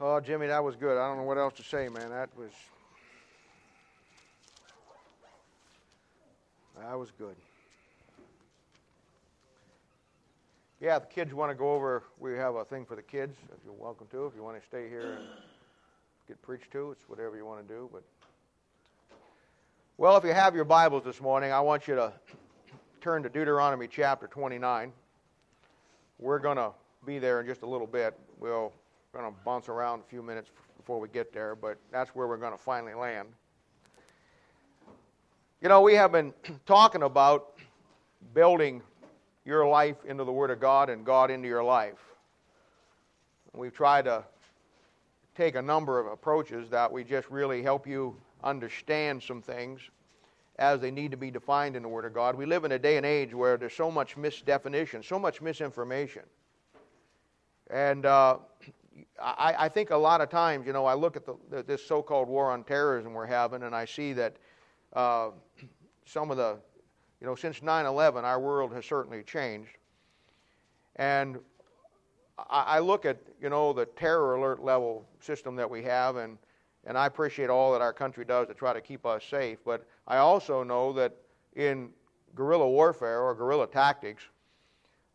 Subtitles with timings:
[0.00, 0.98] Oh, Jimmy, that was good.
[0.98, 2.10] I don't know what else to say, man.
[2.10, 2.50] That was
[6.80, 7.36] that was good.
[10.80, 12.02] Yeah, the kids want to go over.
[12.18, 13.36] We have a thing for the kids.
[13.56, 15.28] If you're welcome to, if you want to stay here and
[16.26, 17.88] get preached to, it's whatever you want to do.
[17.92, 18.02] But
[19.96, 22.12] well, if you have your Bibles this morning, I want you to
[23.00, 24.92] turn to Deuteronomy chapter 29.
[26.18, 26.72] We're going to
[27.06, 28.18] be there in just a little bit.
[28.40, 28.72] We'll
[29.12, 32.38] going to bounce around a few minutes before we get there, but that's where we're
[32.38, 33.28] going to finally land.
[35.60, 36.32] You know, we have been
[36.66, 37.58] talking about
[38.32, 38.80] building
[39.44, 41.98] your life into the Word of God and God into your life.
[43.52, 44.24] We've tried to
[45.36, 49.82] take a number of approaches that we just really help you understand some things
[50.58, 52.34] as they need to be defined in the Word of God.
[52.34, 56.22] We live in a day and age where there's so much misdefinition, so much misinformation.
[57.70, 58.38] And uh,
[59.20, 62.02] I, I, think a lot of times, you know, I look at the, this so
[62.02, 64.36] called war on terrorism we're having, and I see that
[64.92, 65.30] uh,
[66.04, 66.58] some of the,
[67.20, 69.78] you know, since 9 11, our world has certainly changed.
[70.96, 71.38] And
[72.50, 76.36] I, I look at, you know, the terror alert level system that we have, and,
[76.84, 79.58] and I appreciate all that our country does to try to keep us safe.
[79.64, 81.14] But I also know that
[81.54, 81.90] in
[82.34, 84.24] guerrilla warfare or guerrilla tactics,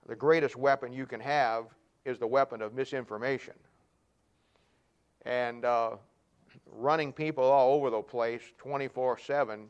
[0.07, 1.65] the greatest weapon you can have
[2.05, 3.53] is the weapon of misinformation
[5.27, 5.91] and uh,
[6.71, 9.67] running people all over the place 24 7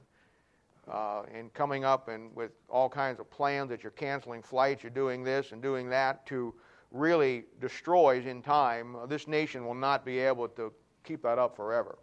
[0.89, 4.89] uh, and coming up and with all kinds of plans that you're canceling flights, you're
[4.89, 6.53] doing this and doing that to
[6.91, 8.95] really destroys in time.
[9.09, 10.71] This nation will not be able to
[11.03, 11.97] keep that up forever.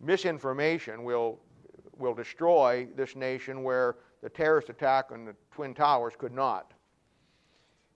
[0.00, 1.40] Misinformation will
[1.96, 6.72] will destroy this nation where the terrorist attack on the Twin Towers could not.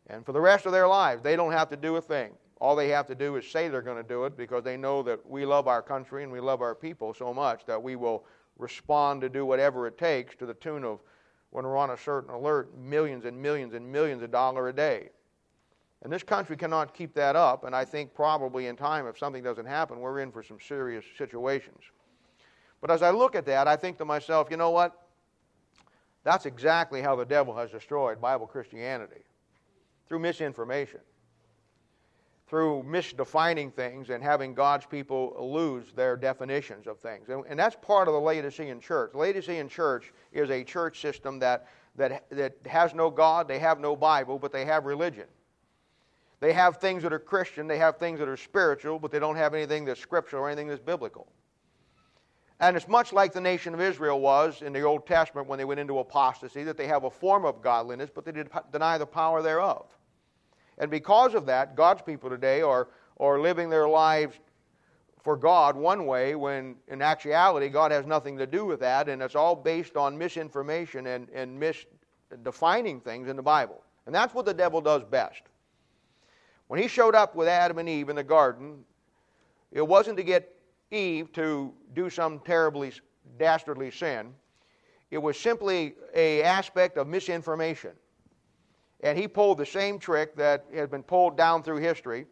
[0.06, 2.30] And for the rest of their lives, they don't have to do a thing.
[2.60, 5.02] All they have to do is say they're going to do it because they know
[5.04, 8.24] that we love our country and we love our people so much that we will
[8.58, 11.00] respond to do whatever it takes to the tune of,
[11.50, 15.08] when we're on a certain alert, millions and millions and millions of dollars a day.
[16.02, 19.42] And this country cannot keep that up, and I think probably in time, if something
[19.42, 21.80] doesn't happen, we're in for some serious situations.
[22.80, 25.06] But as I look at that, I think to myself, you know what?
[26.24, 29.22] That's exactly how the devil has destroyed Bible Christianity
[30.08, 31.00] through misinformation
[32.48, 37.28] through misdefining things and having God's people lose their definitions of things.
[37.28, 39.12] And, and, that's part of the Laodicean church.
[39.12, 43.80] The Laodicean church is a church system that, that, that has no God, they have
[43.80, 45.26] no Bible, but they have religion.
[46.40, 49.36] They have things that are Christian, they have things that are spiritual, but they don't
[49.36, 51.26] have anything that's scriptural or anything that's biblical.
[52.60, 55.64] And it's much like the nation of Israel was in the Old Testament when they
[55.64, 58.32] went into apostasy, that they have a form of godliness, but they
[58.72, 59.86] deny the power thereof.
[60.78, 64.38] And because of that, God's people today are, are living their lives
[65.22, 69.20] for God one way when in actuality God has nothing to do with that, and
[69.20, 73.82] it's all based on misinformation and, and misdefining things in the Bible.
[74.06, 75.42] And that's what the devil does best.
[76.68, 78.84] When he showed up with Adam and Eve in the garden,
[79.72, 80.54] it wasn't to get
[80.90, 82.92] Eve to do some terribly
[83.38, 84.32] dastardly sin.
[85.10, 87.92] It was simply a aspect of misinformation.
[89.00, 92.26] And he pulled the same trick that has been pulled down through history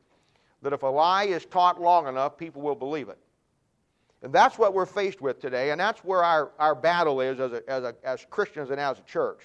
[0.63, 3.19] that if a lie is taught long enough, people will believe it.
[4.23, 7.53] And that's what we're faced with today, and that's where our, our battle is as,
[7.53, 9.43] a, as, a, as Christians and as a church.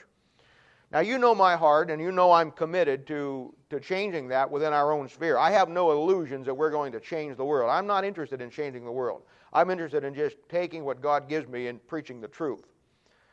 [0.92, 4.74] Now, you know my heart, and you know I'm committed to, to changing that within
[4.74, 5.38] our own sphere.
[5.38, 7.70] I have no illusions that we're going to change the world.
[7.70, 9.22] I'm not interested in changing the world.
[9.54, 12.66] I'm interested in just taking what God gives me and preaching the truth.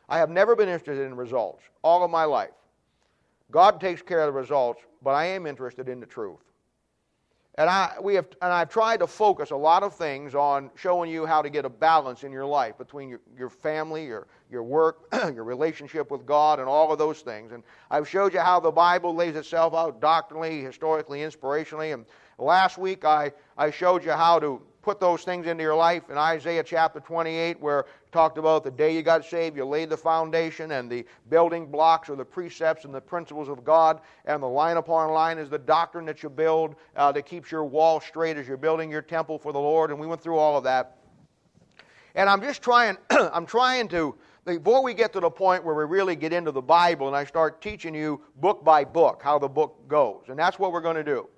[0.07, 2.51] I have never been interested in results all of my life.
[3.51, 6.39] God takes care of the results, but I am interested in the truth.
[7.59, 11.11] And, I, we have, and I've tried to focus a lot of things on showing
[11.11, 14.63] you how to get a balance in your life between your, your family, your, your
[14.63, 17.51] work, your relationship with God, and all of those things.
[17.51, 21.93] And I've showed you how the Bible lays itself out doctrinally, historically, inspirationally.
[21.93, 22.05] And
[22.37, 26.17] last week I, I showed you how to put those things into your life in
[26.17, 30.71] Isaiah chapter 28, where talked about the day you got saved, you laid the foundation
[30.71, 34.77] and the building blocks or the precepts and the principles of God, and the line
[34.77, 38.47] upon line is the doctrine that you build uh, that keeps your wall straight as
[38.47, 39.91] you're building your temple for the Lord.
[39.91, 40.97] And we went through all of that.
[42.15, 45.83] And I'm just trying, I'm trying to, before we get to the point where we
[45.83, 49.49] really get into the Bible and I start teaching you book by book how the
[49.49, 50.23] book goes.
[50.29, 51.29] And that's what we're going to do.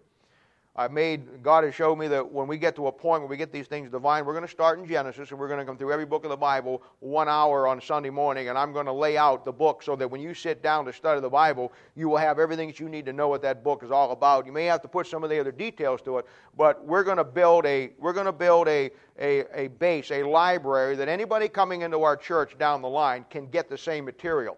[0.74, 3.36] I've made, God has showed me that when we get to a point where we
[3.36, 5.78] get these things divine, we're going to start in Genesis and we're going to come
[5.78, 8.94] through every book of the Bible one hour on Sunday morning, and I'm going to
[8.94, 12.08] lay out the book so that when you sit down to study the Bible, you
[12.08, 14.46] will have everything that you need to know what that book is all about.
[14.46, 16.26] You may have to put some of the other details to it,
[16.56, 20.24] but we're going to build a, we're going to build a, a, a base, a
[20.24, 24.58] library that anybody coming into our church down the line can get the same material.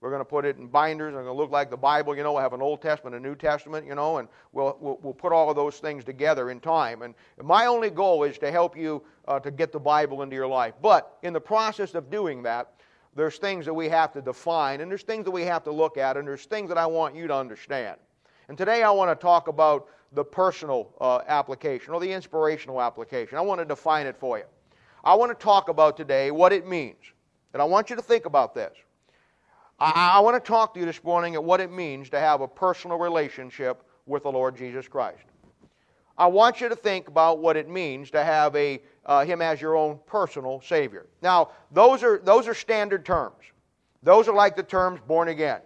[0.00, 1.08] We're going to put it in binders.
[1.08, 2.16] It's going to look like the Bible.
[2.16, 4.98] You know, we'll have an Old Testament, a New Testament, you know, and we'll, we'll,
[5.02, 7.02] we'll put all of those things together in time.
[7.02, 10.46] And my only goal is to help you uh, to get the Bible into your
[10.46, 10.74] life.
[10.80, 12.72] But in the process of doing that,
[13.14, 15.98] there's things that we have to define, and there's things that we have to look
[15.98, 17.96] at, and there's things that I want you to understand.
[18.48, 23.36] And today I want to talk about the personal uh, application or the inspirational application.
[23.36, 24.44] I want to define it for you.
[25.04, 26.96] I want to talk about today what it means.
[27.52, 28.72] And I want you to think about this.
[29.80, 32.42] I, I want to talk to you this morning at what it means to have
[32.42, 35.24] a personal relationship with the Lord Jesus Christ.
[36.18, 39.60] I want you to think about what it means to have a, uh, Him as
[39.60, 41.06] your own personal Savior.
[41.22, 43.36] Now, those are, those are standard terms.
[44.02, 45.60] Those are like the terms born again.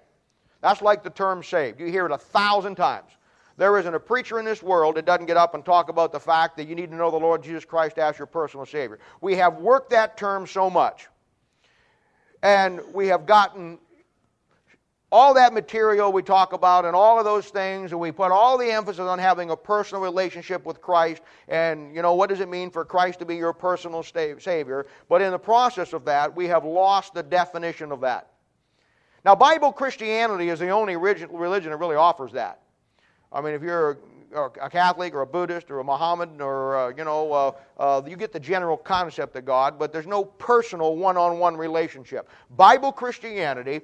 [0.61, 1.81] That's like the term saved.
[1.81, 3.11] You hear it a thousand times.
[3.57, 6.21] There isn't a preacher in this world that doesn't get up and talk about the
[6.21, 8.99] fact that you need to know the Lord Jesus Christ as your personal Savior.
[9.21, 11.09] We have worked that term so much.
[12.43, 13.79] And we have gotten
[15.15, 18.59] all that material we talk about and all of those things, and we put all
[18.59, 21.23] the emphasis on having a personal relationship with Christ.
[21.47, 24.87] And, you know, what does it mean for Christ to be your personal Savior?
[25.09, 28.33] But in the process of that, we have lost the definition of that.
[29.25, 32.63] Now, Bible Christianity is the only religion that really offers that.
[33.33, 33.99] I mean, if you're
[34.35, 38.17] a Catholic or a Buddhist or a Mohammedan or, uh, you know, uh, uh, you
[38.17, 42.29] get the general concept of God, but there's no personal one on one relationship.
[42.57, 43.81] Bible Christianity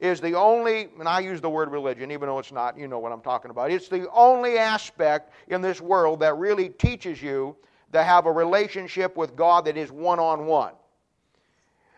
[0.00, 2.98] is the only, and I use the word religion, even though it's not, you know
[2.98, 3.70] what I'm talking about.
[3.70, 7.54] It's the only aspect in this world that really teaches you
[7.92, 10.72] to have a relationship with God that is one on one.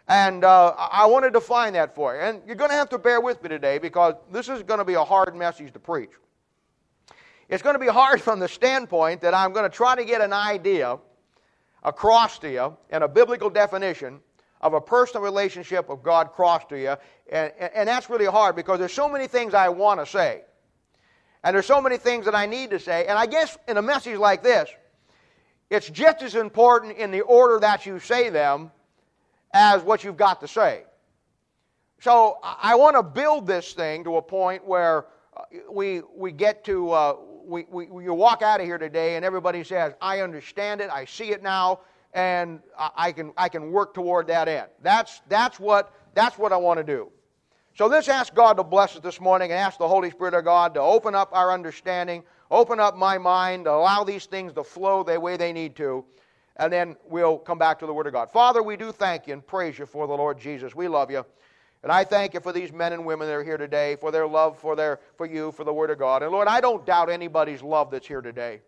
[0.09, 2.21] And uh, I want to define that for you.
[2.21, 4.85] And you're going to have to bear with me today because this is going to
[4.85, 6.11] be a hard message to preach.
[7.49, 10.21] It's going to be hard from the standpoint that I'm going to try to get
[10.21, 10.99] an idea
[11.85, 14.21] across to you in a biblical definition
[14.63, 16.97] of a personal relationship of God cross to you.
[17.31, 20.43] And, and that's really hard because there's so many things I want to say.
[21.45, 23.07] And there's so many things that I need to say.
[23.07, 24.71] And I guess in a message like this,
[25.71, 28.71] it's just as important in the order that you say them
[29.53, 30.85] as what you've got to say.
[32.01, 35.07] So I want to build this thing to a point where
[35.37, 39.25] uh, we, we get to, uh, we, we, you walk out of here today and
[39.25, 41.81] everybody says, I understand it, I see it now,
[42.15, 42.61] and
[42.97, 44.69] I can, I can work toward that end.
[44.83, 47.11] That's, that's, what, that's what I want to do.
[47.75, 50.45] So let's ask God to bless us this morning and ask the Holy Spirit of
[50.45, 55.03] God to open up our understanding, open up my mind, allow these things to flow
[55.03, 56.05] the way they need to,
[56.57, 58.31] and then we'll come back to the Word of God.
[58.31, 60.75] Father, we do thank you and praise you for the Lord Jesus.
[60.75, 61.25] We love you.
[61.83, 64.27] And I thank you for these men and women that are here today, for their
[64.27, 66.23] love for, their, for you, for the Word of God.
[66.23, 68.61] And Lord, I don't doubt anybody's love that's here today.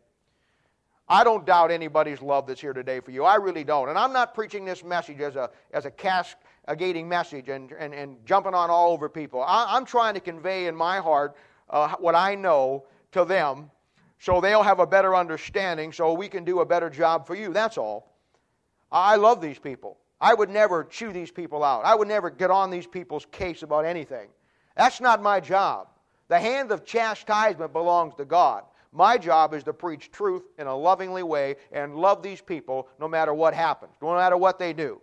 [1.09, 3.25] I don't doubt anybody's love that's here today for you.
[3.25, 3.91] I really don't.
[3.91, 8.17] And I'm not preaching this message as a, as a cascading message and, and, and
[8.25, 9.43] jumping on all over people.
[9.43, 11.37] I, am trying to convey in my heart
[11.69, 13.71] uh, what I know to them
[14.19, 17.53] so they'll have a better understanding so we can do a better job for you.
[17.53, 18.15] That's all.
[18.91, 19.99] I love these people.
[20.19, 21.85] I would never chew these people out.
[21.85, 24.29] I would never get on these people's case about anything.
[24.77, 25.89] That's not my job.
[26.29, 28.65] The hand of chastisement belongs to God.
[28.97, 33.09] My job is to preach truth in a lovingly way and love these people no
[33.09, 35.01] matter what happens, no matter what they do.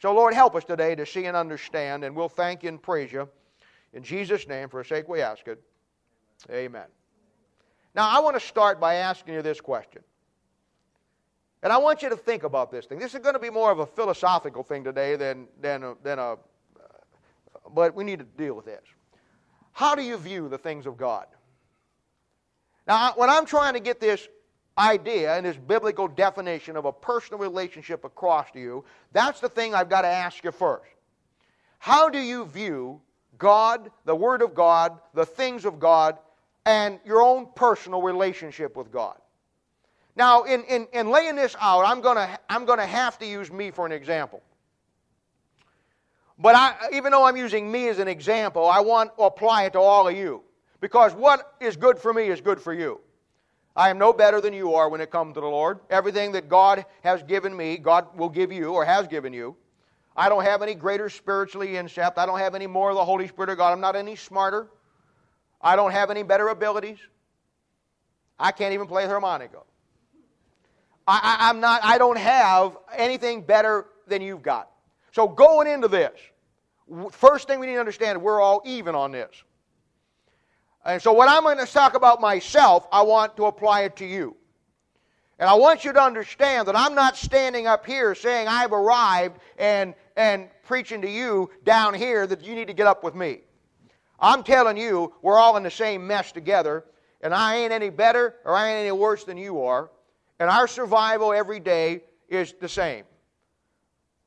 [0.00, 3.12] So, Lord, help us today to see and understand, and we'll thank you and praise
[3.12, 3.28] you.
[3.92, 5.62] In Jesus' name, for a sake we ask it.
[6.50, 6.86] Amen.
[7.94, 10.02] Now, I want to start by asking you this question.
[11.62, 12.98] And I want you to think about this thing.
[12.98, 16.18] This is going to be more of a philosophical thing today than, than, a, than
[16.18, 16.36] a,
[17.72, 18.82] but we need to deal with this.
[19.70, 21.26] How do you view the things of God?
[22.86, 24.28] Now, when I'm trying to get this
[24.76, 29.74] idea and this biblical definition of a personal relationship across to you, that's the thing
[29.74, 30.90] I've got to ask you first.
[31.78, 33.00] How do you view
[33.38, 36.16] God, the Word of God, the things of God,
[36.64, 39.16] and your own personal relationship with God?
[40.14, 43.26] Now, in, in, in laying this out, I'm going to I'm going to have to
[43.26, 44.42] use me for an example.
[46.38, 49.72] But I, even though I'm using me as an example, I want to apply it
[49.74, 50.42] to all of you.
[50.82, 53.00] Because what is good for me is good for you.
[53.76, 55.78] I am no better than you are when it comes to the Lord.
[55.88, 59.56] Everything that God has given me, God will give you or has given you.
[60.16, 62.12] I don't have any greater spiritually insight.
[62.18, 63.72] I don't have any more of the Holy Spirit of God.
[63.72, 64.70] I'm not any smarter.
[65.60, 66.98] I don't have any better abilities.
[68.36, 69.60] I can't even play harmonica.
[71.06, 74.68] I, I, I'm not, I don't have anything better than you've got.
[75.12, 76.18] So going into this,
[77.12, 79.30] first thing we need to understand, we're all even on this.
[80.84, 84.06] And so what I'm going to talk about myself, I want to apply it to
[84.06, 84.36] you.
[85.38, 89.38] And I want you to understand that I'm not standing up here saying I've arrived
[89.58, 93.40] and, and preaching to you down here that you need to get up with me.
[94.20, 96.84] I'm telling you, we're all in the same mess together,
[97.22, 99.90] and I ain't any better or I ain't any worse than you are.
[100.38, 103.04] And our survival every day is the same.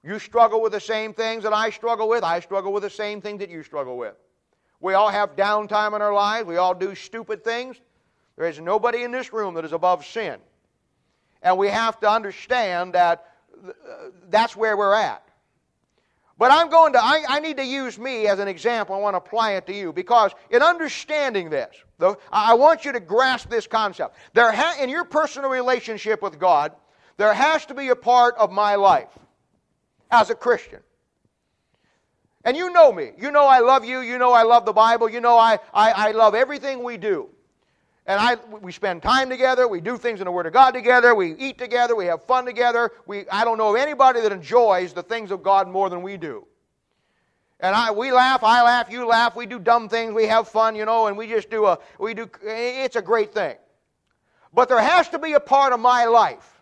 [0.04, 2.24] You struggle with the same things that I struggle with.
[2.24, 4.16] I struggle with the same things that you struggle with.
[4.80, 6.48] We all have downtime in our lives.
[6.48, 7.78] We all do stupid things.
[8.38, 10.40] There is nobody in this room that is above sin.
[11.42, 13.26] And we have to understand that
[13.68, 13.72] uh,
[14.30, 15.26] that's where we're at.
[16.38, 18.94] But I'm going to, I, I, need to use me as an example.
[18.94, 22.92] I want to apply it to you because in understanding this, though, I want you
[22.92, 24.18] to grasp this concept.
[24.34, 26.74] There ha- in your personal relationship with God,
[27.16, 29.18] there has to be a part of my life
[30.12, 30.82] as a Christian.
[32.46, 33.12] And you know me.
[33.18, 34.02] You know I love you.
[34.02, 35.10] You know I love the Bible.
[35.10, 37.30] You know I, I, I love everything we do.
[38.06, 39.68] And I, we spend time together.
[39.68, 41.16] We do things in the Word of God together.
[41.16, 41.96] We eat together.
[41.96, 42.92] We have fun together.
[43.08, 46.18] We, I don't know of anybody that enjoys the things of God more than we
[46.18, 46.46] do.
[47.60, 49.36] And I, we laugh, I laugh, you laugh.
[49.36, 50.14] We do dumb things.
[50.14, 53.34] We have fun, you know, and we just do a, we do, it's a great
[53.34, 53.56] thing.
[54.54, 56.62] But there has to be a part of my life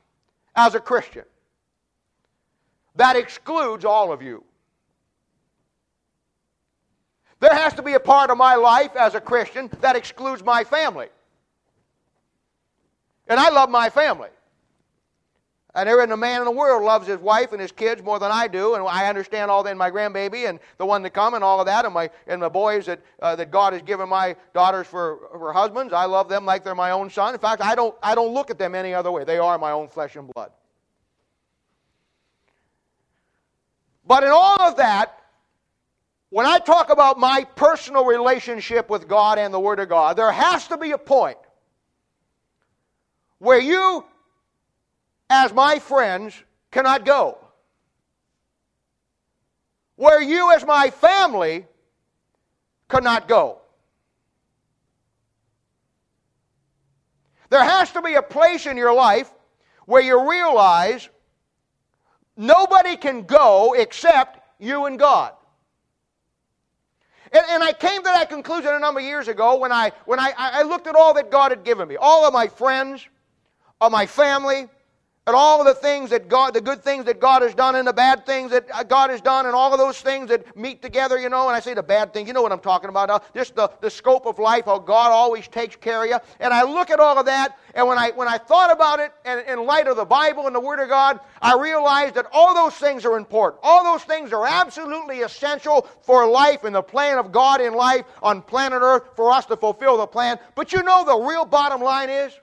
[0.56, 1.26] as a Christian
[2.96, 4.46] that excludes all of you.
[7.44, 10.64] There has to be a part of my life as a Christian that excludes my
[10.64, 11.10] family.
[13.28, 14.30] And I love my family.
[15.76, 18.18] And there isn't a man in the world loves his wife and his kids more
[18.18, 21.10] than I do, and I understand all that in my grandbaby and the one to
[21.10, 23.82] come and all of that, and my and the boys that uh, that God has
[23.82, 25.92] given my daughters for, for husbands.
[25.92, 27.34] I love them like they're my own son.
[27.34, 29.26] In fact, I don't I don't look at them any other way.
[29.26, 30.52] They are my own flesh and blood.
[34.08, 35.23] But in all of that,
[36.34, 40.32] when I talk about my personal relationship with God and the Word of God, there
[40.32, 41.38] has to be a point
[43.38, 44.04] where you,
[45.30, 46.34] as my friends,
[46.72, 47.38] cannot go.
[49.96, 51.68] Where you, as my family,
[52.90, 53.60] cannot go.
[57.52, 59.32] There has to be a place in your life
[59.86, 61.08] where you realize
[62.36, 65.34] nobody can go except you and God.
[67.34, 70.20] And, and, I came to that conclusion a number of years ago when I, when
[70.20, 73.08] I, I looked at all that God had given me, all of my friends,
[73.82, 74.70] of my family,
[75.26, 77.94] and all the things that God, the good things that God has done and the
[77.94, 81.18] bad things that uh, God has done and all of those things that meet together,
[81.18, 83.20] you know, and I say the bad things, you know what I'm talking about, uh,
[83.34, 86.18] just the, the scope of life, how God always takes care of you.
[86.42, 89.14] And I look at all of that, and when I, when I thought about it
[89.24, 92.54] and in light of the Bible and the Word of God, I realized that all
[92.54, 93.62] those things are important.
[93.64, 98.04] All those things are absolutely essential for life and the plan of God in life
[98.22, 100.38] on planet Earth for us to fulfill the plan.
[100.54, 102.38] But you know the real bottom line is?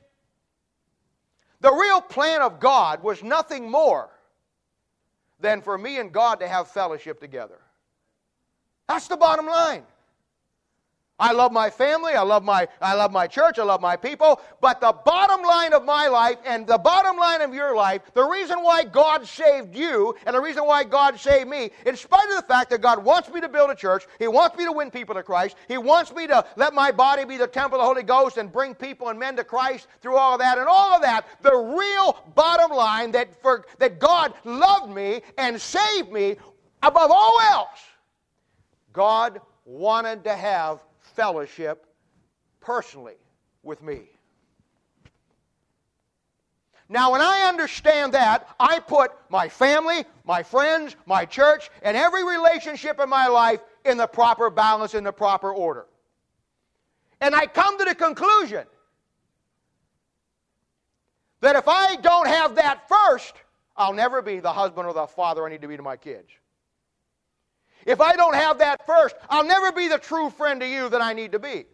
[1.61, 4.11] The real plan of God was nothing more
[5.41, 7.59] than for me and God to have fellowship together.
[8.89, 9.85] That's the bottom line.
[11.21, 14.41] I love my family, I love my, I love my church, I love my people,
[14.63, 18.25] but the bottom line of my life and the bottom line of your life, the
[18.25, 22.37] reason why God saved you and the reason why God saved me, in spite of
[22.37, 24.91] the fact that God wants me to build a church, He wants me to win
[24.91, 27.87] people to Christ, He wants me to let my body be the temple of the
[27.87, 30.95] Holy Ghost and bring people and men to Christ through all of that and all
[30.95, 36.37] of that, the real bottom line that, for, that God loved me and saved me
[36.83, 37.81] above all else,
[38.95, 41.87] God wanted to have fellowship
[42.61, 43.17] personally
[43.63, 44.03] with me.
[46.89, 52.25] Now, when I understand that, I put my family, my friends, my church, and every
[52.25, 55.87] relationship in my life in the proper balance, in the proper order.
[57.21, 58.65] And I come to the conclusion
[61.41, 63.35] that if I don't have that first,
[63.77, 66.29] I'll never be the husband or the father I need to be to my kids.
[67.87, 71.01] If I don't have that first, I'll never be the true friend to you that
[71.01, 71.65] I need to be.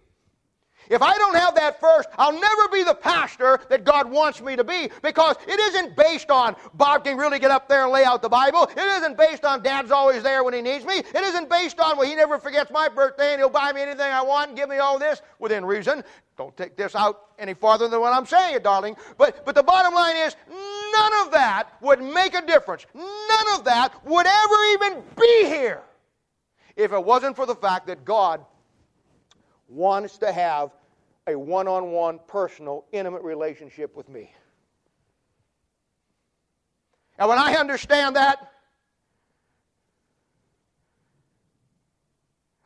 [0.88, 4.56] If I don't have that first, I'll never be the pastor that God wants me
[4.56, 8.04] to be because it isn't based on Bob can really get up there and lay
[8.04, 8.64] out the Bible.
[8.64, 10.98] It isn't based on Dad's always there when he needs me.
[10.98, 14.12] It isn't based on, well, he never forgets my birthday and he'll buy me anything
[14.12, 16.04] I want and give me all this within reason.
[16.38, 18.96] Don't take this out any farther than what I'm saying, darling.
[19.16, 22.86] But, but the bottom line is none of that would make a difference.
[22.94, 25.82] None of that would ever even be here
[26.76, 28.44] if it wasn't for the fact that God
[29.68, 30.70] wants to have
[31.26, 34.32] a one on one, personal, intimate relationship with me.
[37.18, 38.52] And when I understand that,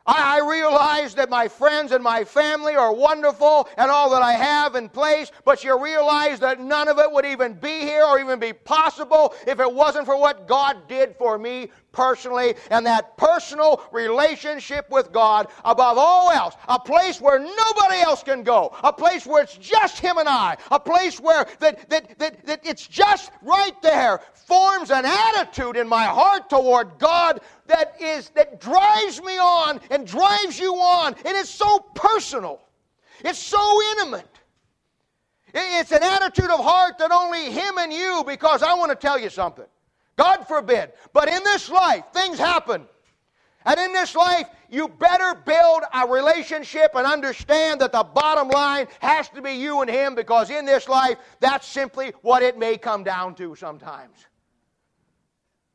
[0.05, 4.75] I, realize that my friends and my family are wonderful and all that I have
[4.75, 8.39] in place, but you realize that none of it would even be here or even
[8.39, 13.83] be possible if it wasn't for what God did for me personally and that personal
[13.91, 16.55] relationship with God above all else.
[16.67, 18.75] A place where nobody else can go.
[18.83, 20.57] A place where it's just Him and I.
[20.71, 25.87] A place where that, that, that, that it's just right there forms an attitude in
[25.87, 31.13] my heart toward God that is that drives me on and drives you on.
[31.25, 32.61] And it's so personal.
[33.23, 34.27] It's so intimate.
[35.53, 39.19] It's an attitude of heart that only Him and you, because I want to tell
[39.19, 39.65] you something.
[40.17, 40.91] God forbid.
[41.13, 42.85] But in this life, things happen.
[43.65, 48.87] And in this life, you better build a relationship and understand that the bottom line
[48.99, 52.77] has to be you and Him because in this life, that's simply what it may
[52.77, 54.25] come down to sometimes.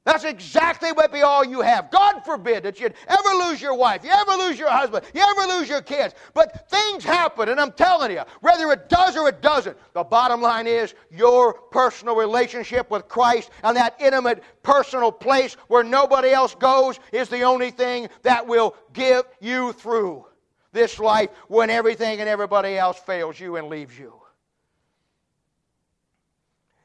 [0.07, 1.91] That's exactly what be all you have.
[1.91, 5.53] God forbid that you'd ever lose your wife, you ever lose your husband, you ever
[5.59, 6.15] lose your kids.
[6.33, 10.41] But things happen, and I'm telling you, whether it does or it doesn't, the bottom
[10.41, 16.55] line is your personal relationship with Christ and that intimate personal place where nobody else
[16.55, 20.25] goes is the only thing that will give you through
[20.71, 24.15] this life when everything and everybody else fails you and leaves you.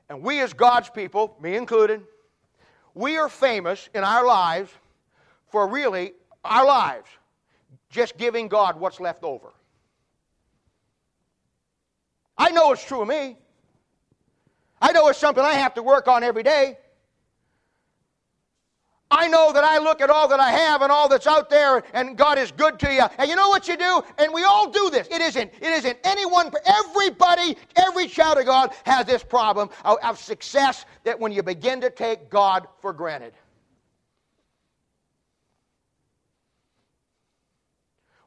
[0.09, 2.01] And we, as God's people, me included,
[2.93, 4.71] we are famous in our lives
[5.49, 7.07] for really our lives
[7.89, 9.49] just giving God what's left over.
[12.37, 13.37] I know it's true of me.
[14.81, 16.77] I know it's something I have to work on every day.
[19.11, 21.83] I know that I look at all that I have and all that's out there,
[21.93, 23.03] and God is good to you.
[23.17, 24.01] And you know what you do?
[24.17, 25.07] And we all do this.
[25.11, 25.51] It isn't.
[25.61, 26.51] It isn't anyone.
[26.65, 31.81] Everybody, every child of God has this problem of, of success that when you begin
[31.81, 33.33] to take God for granted.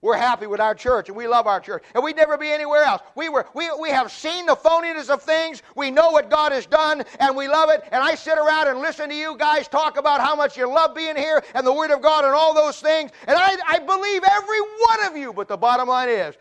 [0.04, 1.82] We're happy with our church and we love our church.
[1.94, 3.00] And we'd never be anywhere else.
[3.14, 5.62] We, were, we, we have seen the phoniness of things.
[5.76, 7.84] We know what God has done and we love it.
[7.90, 10.94] And I sit around and listen to you guys talk about how much you love
[10.94, 13.12] being here and the Word of God and all those things.
[13.26, 15.32] And I, I believe every one of you.
[15.32, 16.34] But the bottom line is,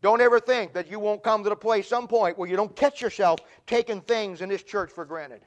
[0.00, 2.74] don't ever think that you won't come to the place some point where you don't
[2.74, 5.42] catch yourself taking things in this church for granted.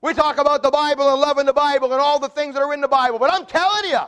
[0.00, 2.74] We talk about the Bible and loving the Bible and all the things that are
[2.74, 4.00] in the Bible, but I'm telling you,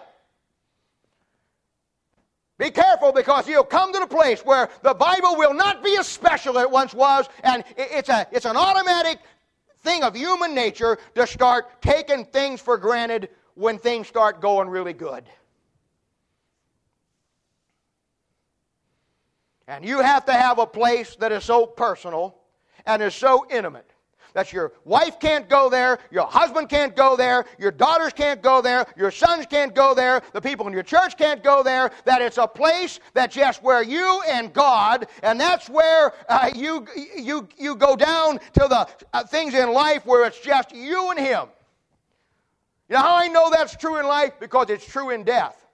[2.59, 6.09] be careful because you'll come to the place where the Bible will not be as
[6.09, 9.21] special as it once was, and it's, a, it's an automatic
[9.83, 14.93] thing of human nature to start taking things for granted when things start going really
[14.93, 15.25] good.
[19.69, 22.37] And you have to have a place that is so personal
[22.87, 23.89] and is so intimate
[24.39, 28.63] that your wife can't go there, your husband can't go there, your daughters can't go
[28.63, 32.23] there, your sons can't go there, the people in your church can't go there, that
[32.23, 37.49] it's a place that's just where you and God, and that's where uh, you, you,
[37.59, 41.49] you go down to the uh, things in life where it's just you and Him.
[42.89, 44.35] You know how I know that's true in life?
[44.39, 45.67] Because it's true in death.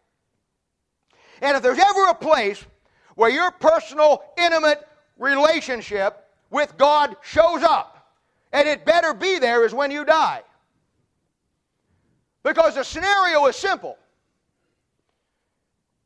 [1.42, 2.64] And if there's ever a place
[3.14, 7.93] where your personal, intimate relationship with God shows up,
[8.54, 10.42] and it better be there is when you die.
[12.44, 13.98] Because the scenario is simple.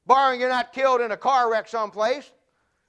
[0.06, 2.32] Barring you're not killed in a car wreck someplace,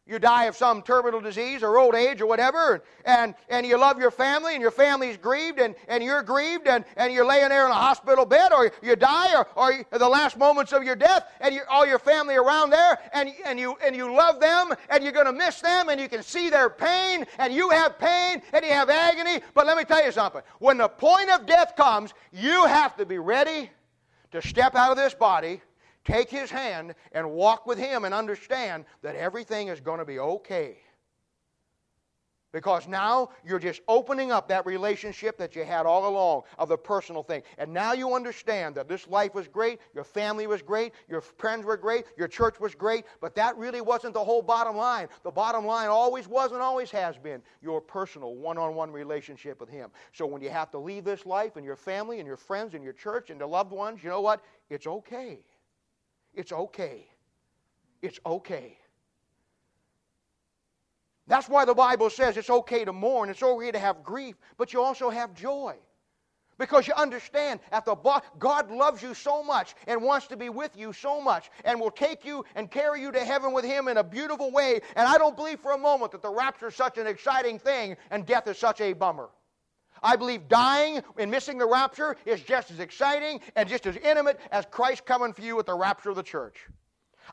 [0.10, 4.00] you die of some terminal disease or old age or whatever, and, and you love
[4.00, 7.66] your family and your family's grieved and, and you're grieved and, and you're laying there
[7.66, 11.32] in a hospital bed or you die or, or the last moments of your death
[11.42, 15.04] and you, all your family around there and, and, you, and you love them and
[15.04, 18.42] you're going to miss them and you can see their pain and you have pain
[18.52, 19.42] and you have agony.
[19.54, 20.42] But let me tell you something.
[20.58, 23.70] When the point of death comes, you have to be ready
[24.32, 25.62] to step out of this body
[26.10, 30.20] take his hand and walk with him and understand that everything is going to be
[30.20, 30.78] okay.
[32.52, 36.78] Because now you're just opening up that relationship that you had all along of the
[36.78, 37.44] personal thing.
[37.60, 41.64] And now you understand that this life was great, your family was great, your friends
[41.64, 45.10] were great, your church was great, but that really wasn't the whole bottom line.
[45.22, 49.60] The bottom line always was and always has been your personal one on one relationship
[49.62, 49.92] with Him.
[50.12, 52.84] So when you have to leave this life and your family and your friends and
[52.84, 54.42] your church and the loved ones, you know what?
[54.72, 55.38] It's okay.
[56.34, 57.08] It's okay.
[58.02, 58.78] It's okay.
[61.28, 64.74] That's why the Bible says it's okay to mourn, it's okay to have grief, but
[64.74, 65.76] you also have joy.
[66.58, 70.50] Because you understand, at the bo- God loves you so much and wants to be
[70.50, 73.88] with you so much and will take you and carry you to heaven with Him
[73.88, 74.82] in a beautiful way.
[74.98, 77.96] And I don't believe for a moment that the rapture is such an exciting thing
[78.12, 79.30] and death is such a bummer.
[80.02, 84.40] I believe dying and missing the rapture is just as exciting and just as intimate
[84.52, 86.68] as Christ coming for you at the rapture of the church.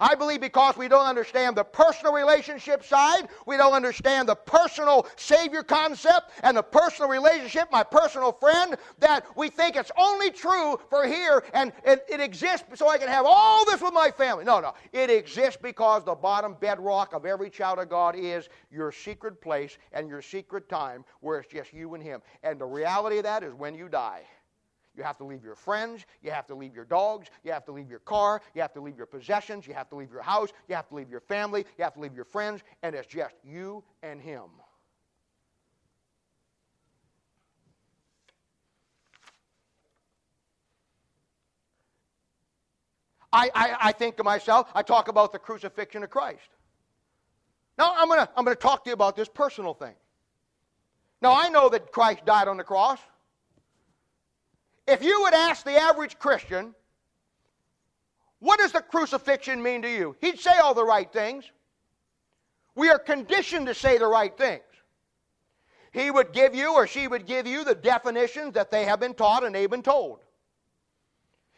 [0.01, 5.07] I believe because we don't understand the personal relationship side, we don't understand the personal
[5.17, 10.79] Savior concept and the personal relationship, my personal friend, that we think it's only true
[10.91, 14.45] for here and it, exists so I can have all this with my family.
[14.45, 14.75] No, no.
[14.93, 19.77] It exists because the bottom bedrock of every child of God is your secret place
[19.93, 22.23] and your secret time where it's just you and Him.
[22.43, 24.23] And the reality of that is when you die.
[24.97, 26.07] You have to leave your friends.
[26.23, 27.29] You have to leave your dogs.
[27.45, 28.41] You have to leave your car.
[28.55, 29.67] You have to leave your possessions.
[29.67, 30.51] You have to leave your house.
[30.69, 31.67] You have to leave your family.
[31.77, 32.63] You have to leave your friends.
[32.83, 34.45] And it's just you and Him.
[43.33, 46.49] I, I, I, think to myself, I talk about the crucifixion of Christ.
[47.77, 49.95] Now, I'm going to I'm going to talk to you about this personal thing.
[51.21, 52.99] Now, I know that Christ died on the cross.
[54.87, 56.75] If you would ask the average Christian,
[58.39, 60.17] what does the crucifixion mean to you?
[60.21, 61.45] He'd say all the right things.
[62.75, 64.63] We are conditioned to say the right things.
[65.93, 69.15] He would give you or she would give you the definitions that they have been
[69.15, 70.26] taught and they've been told.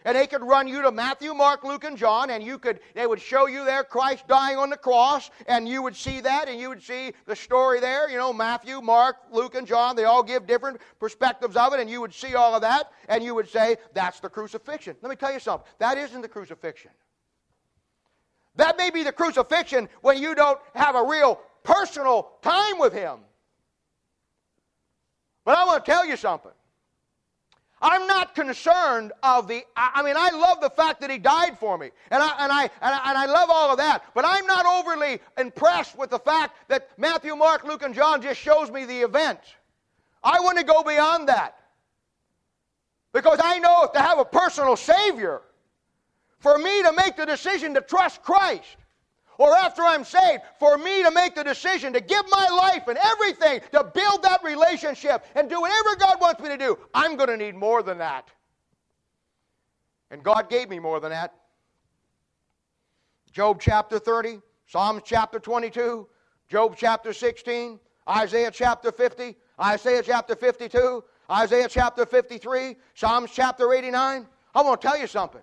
[0.09, 3.07] And they could run you to Matthew, Mark, Luke, and John, and you could they
[3.07, 6.59] would show you there Christ dying on the cross, and you would see that, and
[6.59, 8.09] you would see the story there.
[8.09, 11.90] You know, Matthew, Mark, Luke, and John, they all give different perspectives of it, and
[11.90, 14.97] you would see all of that, and you would say, That's the crucifixion.
[15.03, 15.68] Let me tell you something.
[15.79, 16.92] That isn't the crucifixion.
[18.57, 23.18] That may be the crucifixion when you don't have a real personal time with Him.
[25.44, 26.53] But I want to tell you something.
[27.81, 31.79] I'm not concerned of the, I mean, I love the fact that he died for
[31.79, 31.91] me.
[32.11, 34.05] And I, and, I, and, I, and I love all of that.
[34.14, 38.41] But I'm not overly impressed with the fact that Matthew, Mark, Luke, and John just
[38.41, 39.38] shows me the event.
[40.25, 41.57] I want to go beyond that.
[43.12, 45.43] Because I know to have a personal Savior,
[46.41, 48.77] for me to make the decision to trust Christ,
[49.38, 52.98] or after I'm saved, for me to make the decision to give my life and
[52.98, 57.29] everything to build that relationship and do whatever God wants me to do, I'm going
[57.29, 58.29] to need more than that.
[60.11, 61.35] And God gave me more than that.
[63.33, 66.09] Job chapter 30, Psalms chapter 22,
[66.48, 74.27] Job chapter 16, Isaiah chapter 50, Isaiah chapter 52, Isaiah chapter 53, Psalms chapter 89.
[74.55, 75.42] I want to tell you something.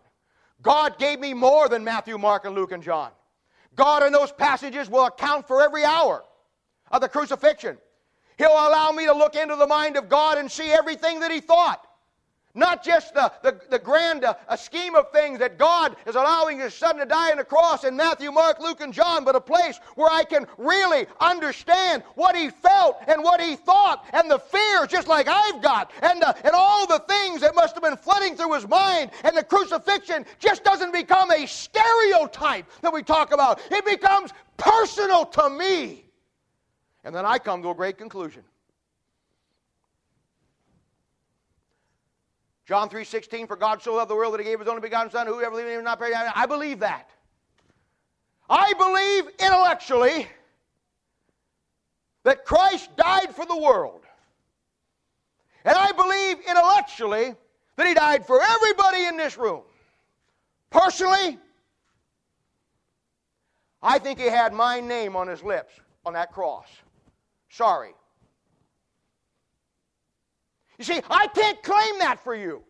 [0.62, 3.12] God gave me more than Matthew, Mark, and Luke, and John.
[3.76, 6.24] God in those passages will account for every hour
[6.92, 7.78] of the crucifixion.
[8.38, 11.40] He'll allow me to look into the mind of God and see everything that He
[11.40, 11.85] thought.
[12.56, 16.74] Not just the, the, the grand uh, scheme of things that God is allowing His
[16.74, 19.78] Son to die on the cross in Matthew, Mark, Luke, and John, but a place
[19.96, 24.88] where I can really understand what He felt and what He thought and the fears,
[24.88, 28.38] just like I've got, and, uh, and all the things that must have been flooding
[28.38, 29.12] through His mind.
[29.26, 35.26] And the crucifixion just doesn't become a stereotype that we talk about, it becomes personal
[35.26, 36.06] to me.
[37.04, 38.44] And then I come to a great conclusion.
[42.68, 45.28] John 3.16, for God so loved the world that he gave his only begotten Son,
[45.28, 46.16] whoever believes in him not perish.
[46.36, 47.10] I believe that.
[48.50, 50.28] I believe intellectually
[52.24, 54.02] that Christ died for the world.
[55.64, 57.36] And I believe intellectually
[57.76, 59.62] that he died for everybody in this room.
[60.72, 61.38] Personally,
[63.82, 65.74] I think he had my name on his lips
[66.06, 66.68] on that cross.
[67.50, 67.94] Sorry.
[70.78, 72.64] You see, I can't claim that for you.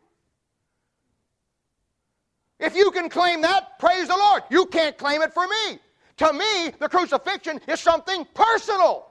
[2.60, 4.44] If you can claim that, praise the Lord.
[4.50, 5.80] You can't claim it for me.
[6.18, 9.08] To me, the crucifixion is something personal.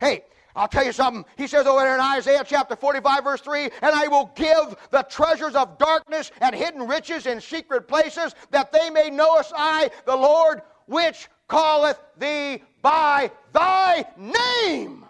[0.00, 0.24] Hey,
[0.56, 1.24] I'll tell you something.
[1.36, 5.02] He says over there in Isaiah chapter 45, verse 3 And I will give the
[5.08, 9.90] treasures of darkness and hidden riches in secret places, that they may know us, I,
[10.04, 15.03] the Lord, which calleth thee by thy name.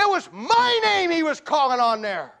[0.00, 2.32] It was my name he was calling on there.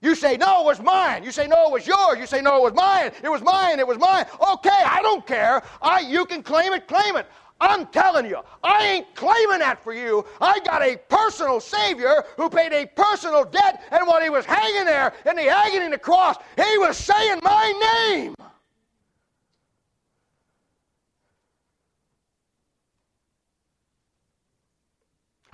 [0.00, 1.22] You say, no, it was mine.
[1.22, 2.18] You say, no, it was yours.
[2.18, 3.12] You say, no, it was mine.
[3.22, 3.78] It was mine.
[3.78, 4.24] It was mine.
[4.52, 5.62] Okay, I don't care.
[5.82, 7.26] I, you can claim it, claim it.
[7.60, 10.24] I'm telling you, I ain't claiming that for you.
[10.40, 14.86] I got a personal Savior who paid a personal debt, and when he was hanging
[14.86, 18.34] there in the agony of the cross, he was saying my name.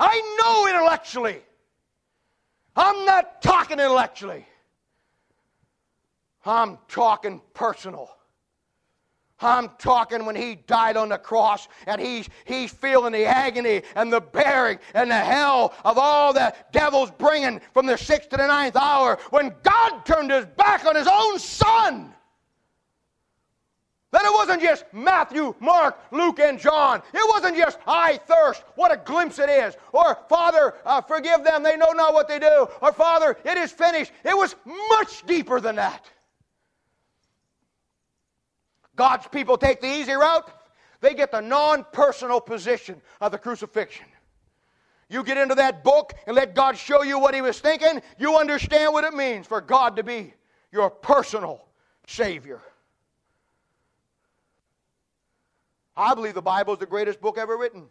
[0.07, 1.41] I know intellectually.
[2.77, 4.47] I'm not talking intellectually.
[6.45, 8.09] I'm talking personal.
[9.41, 14.13] I'm talking when he died on the cross and he's, he's feeling the agony and
[14.13, 18.47] the bearing and the hell of all the devil's bringing from the sixth to the
[18.47, 22.15] ninth hour when God turned his back on his own son.
[24.17, 27.03] That it wasn't just Matthew, Mark, Luke, and John.
[27.13, 28.65] It wasn't just, I thirst.
[28.75, 29.77] What a glimpse it is.
[29.93, 31.63] Or, Father, uh, forgive them.
[31.63, 32.67] They know not what they do.
[32.81, 34.13] Or, Father, it is finished.
[34.25, 36.07] It was much deeper than that.
[38.97, 40.51] God's people take the easy route,
[41.03, 44.07] they get the non personal position of the crucifixion.
[45.11, 48.39] You get into that book and let God show you what He was thinking, you
[48.39, 50.33] understand what it means for God to be
[50.73, 51.67] your personal
[52.07, 52.63] Savior.
[55.97, 57.85] I believe the Bible is the greatest book ever written.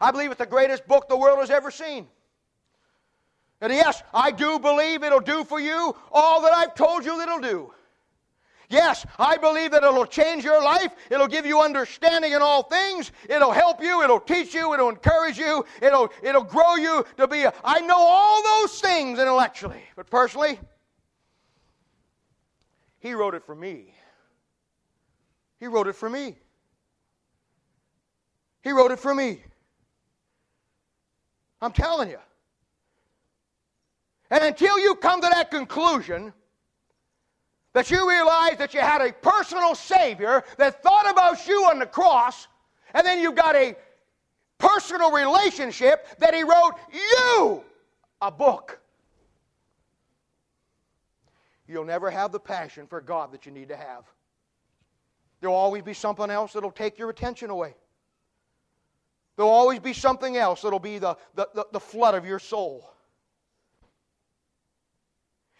[0.00, 2.06] I believe it's the greatest book the world has ever seen.
[3.60, 7.28] And yes, I do believe it'll do for you all that I've told you that
[7.28, 7.72] it'll do.
[8.68, 10.92] Yes, I believe that it'll change your life.
[11.10, 13.12] It'll give you understanding in all things.
[13.28, 14.02] It'll help you.
[14.02, 14.74] It'll teach you.
[14.74, 15.64] It'll encourage you.
[15.80, 17.52] It'll, it'll grow you to be a.
[17.62, 20.58] I know all those things intellectually, but personally,
[22.98, 23.93] He wrote it for me.
[25.64, 26.36] He wrote it for me.
[28.62, 29.42] He wrote it for me.
[31.62, 32.18] I'm telling you.
[34.30, 36.34] And until you come to that conclusion,
[37.72, 41.86] that you realize that you had a personal Savior that thought about you on the
[41.86, 42.46] cross,
[42.92, 43.74] and then you've got a
[44.58, 47.64] personal relationship that He wrote you
[48.20, 48.82] a book.
[51.66, 54.04] You'll never have the passion for God that you need to have.
[55.44, 57.74] There'll always be something else that'll take your attention away.
[59.36, 62.90] There'll always be something else that'll be the, the, the, the flood of your soul.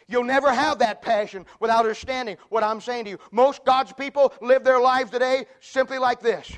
[0.09, 3.19] You'll never have that passion without understanding what I'm saying to you.
[3.31, 6.51] Most God's people live their lives today simply like this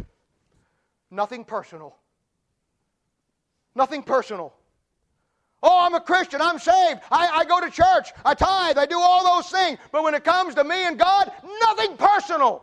[1.10, 1.96] nothing personal.
[3.74, 4.54] Nothing personal.
[5.64, 6.40] Oh, I'm a Christian.
[6.40, 7.00] I'm saved.
[7.10, 8.12] I, I go to church.
[8.24, 8.78] I tithe.
[8.78, 9.80] I do all those things.
[9.90, 12.62] But when it comes to me and God, nothing personal.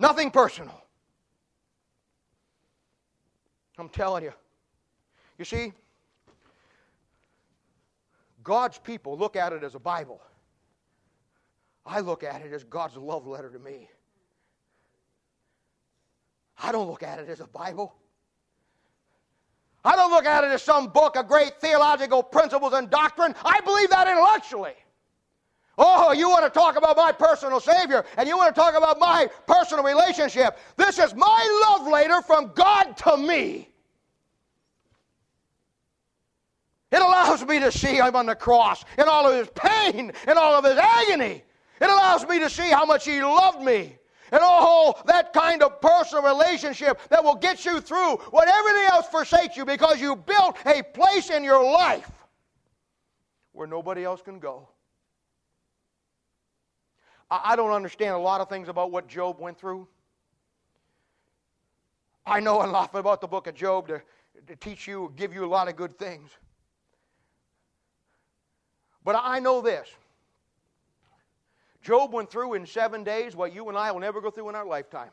[0.00, 0.82] Nothing personal.
[3.78, 4.32] I'm telling you.
[5.38, 5.72] You see,
[8.42, 10.20] God's people look at it as a Bible.
[11.84, 13.90] I look at it as God's love letter to me.
[16.62, 17.94] I don't look at it as a Bible.
[19.84, 23.34] I don't look at it as some book of great theological principles and doctrine.
[23.44, 24.74] I believe that intellectually.
[25.82, 28.98] Oh, you want to talk about my personal Savior and you want to talk about
[28.98, 30.58] my personal relationship.
[30.76, 33.70] This is my love letter from God to me.
[36.92, 40.38] It allows me to see him on the cross in all of his pain and
[40.38, 41.42] all of his agony.
[41.80, 43.96] It allows me to see how much he loved me.
[44.32, 49.06] And oh, that kind of personal relationship that will get you through when everything else
[49.06, 52.10] forsakes you because you built a place in your life
[53.52, 54.68] where nobody else can go.
[57.30, 59.86] I don't understand a lot of things about what Job went through.
[62.26, 64.02] I know enough about the book of Job to,
[64.46, 66.30] to teach you, give you a lot of good things.
[69.04, 69.88] But I know this
[71.82, 74.54] Job went through in seven days what you and I will never go through in
[74.54, 75.10] our lifetime.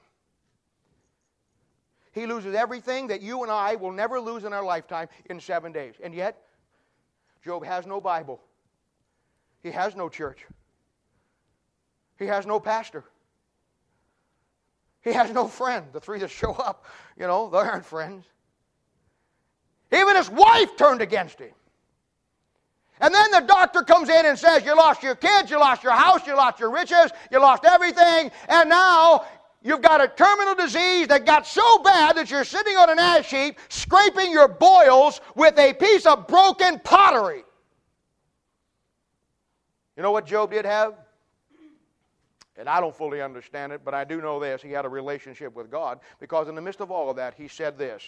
[2.12, 5.71] He loses everything that you and I will never lose in our lifetime in seven
[5.71, 5.93] days.
[6.03, 6.41] And yet,
[7.43, 8.41] Job has no Bible,
[9.62, 10.45] he has no church,
[12.17, 13.03] he has no pastor.
[15.01, 15.86] He has no friend.
[15.93, 16.86] The three that show up,
[17.17, 18.25] you know, they aren't friends.
[19.91, 21.53] Even his wife turned against him.
[22.99, 25.93] And then the doctor comes in and says, You lost your kids, you lost your
[25.93, 29.25] house, you lost your riches, you lost everything, and now
[29.62, 33.30] you've got a terminal disease that got so bad that you're sitting on an ash
[33.30, 37.43] heap scraping your boils with a piece of broken pottery.
[39.95, 40.95] You know what Job did have?
[42.57, 44.61] And I don't fully understand it, but I do know this.
[44.61, 47.47] He had a relationship with God because in the midst of all of that, he
[47.47, 48.01] said this.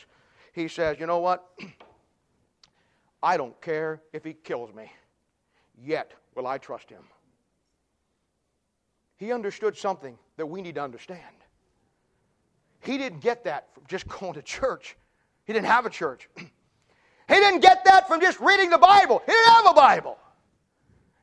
[0.53, 1.47] He says, You know what?
[3.23, 4.91] I don't care if he kills me,
[5.83, 7.03] yet will I trust him.
[9.17, 11.21] He understood something that we need to understand.
[12.81, 14.97] He didn't get that from just going to church,
[15.45, 16.29] he didn't have a church.
[16.37, 20.17] he didn't get that from just reading the Bible, he didn't have a Bible.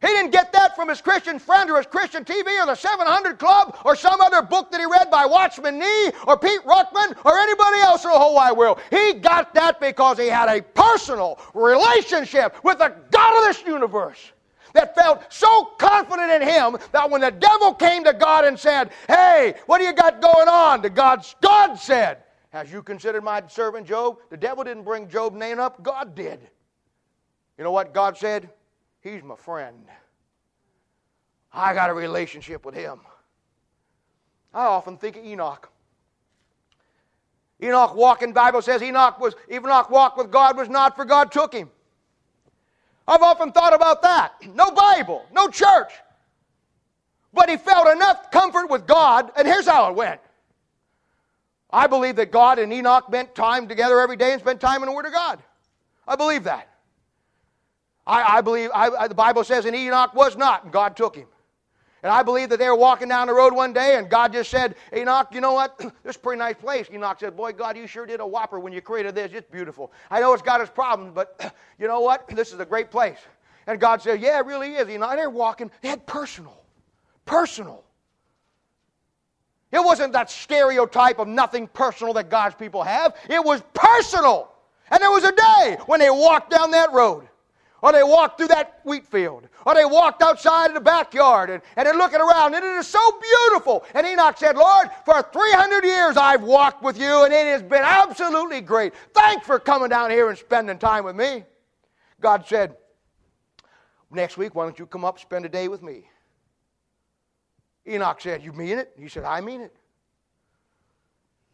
[0.03, 3.39] He didn't get that from his Christian friend or his Christian TV or the 700
[3.39, 7.39] Club or some other book that he read by Watchman Nee or Pete Ruckman or
[7.39, 8.79] anybody else in the whole wide world.
[8.91, 14.33] He got that because he had a personal relationship with the God of this universe
[14.75, 18.91] that felt so confident in him that when the devil came to God and said,
[19.09, 20.83] Hey, what do you got going on?
[20.83, 22.19] The God, God said,
[22.51, 24.19] Has you considered my servant Job?
[24.29, 26.41] The devil didn't bring Job's name up, God did.
[27.57, 28.51] You know what God said?
[29.07, 29.87] He's my friend.
[31.53, 32.99] I got a relationship with him.
[34.53, 35.71] I often think of Enoch.
[37.63, 41.55] Enoch walking, Bible says Enoch was Enoch walked with God was not for God took
[41.55, 41.71] him.
[43.07, 44.33] I've often thought about that.
[44.55, 45.93] No Bible, no church.
[47.33, 50.21] But he felt enough comfort with God, and here's how it went.
[51.71, 54.89] I believe that God and Enoch spent time together every day and spent time in
[54.89, 55.41] the Word of God.
[56.09, 56.76] I believe that.
[58.07, 61.27] I, I believe I, the Bible says, and Enoch was not, and God took him.
[62.03, 64.49] And I believe that they were walking down the road one day, and God just
[64.49, 65.77] said, Enoch, you know what?
[65.79, 66.87] this is a pretty nice place.
[66.93, 69.33] Enoch said, Boy, God, you sure did a whopper when you created this.
[69.33, 69.93] It's beautiful.
[70.11, 72.29] I know it's got its problems, but you know what?
[72.29, 73.19] This is a great place.
[73.67, 74.89] And God said, Yeah, it really is.
[74.89, 75.71] Enoch, they're walking.
[75.81, 76.63] They had personal.
[77.25, 77.83] Personal.
[79.73, 83.17] It wasn't that stereotype of nothing personal that God's people have.
[83.29, 84.53] It was personal.
[84.93, 87.27] And there was a day when they walked down that road
[87.87, 91.63] or they walked through that wheat field, or they walked outside of the backyard and,
[91.77, 93.85] and they're looking around, and it is so beautiful.
[93.95, 97.85] And Enoch said, Lord, for 300 years I've walked with you, and it has been
[97.85, 98.93] absolutely great.
[99.15, 101.45] Thanks for coming down here and spending time with me.
[102.21, 102.77] God said,
[104.11, 106.09] Next week, why don't you come up spend a day with me?
[107.87, 108.95] Enoch said, You mean it?
[108.99, 109.77] He said, I mean it.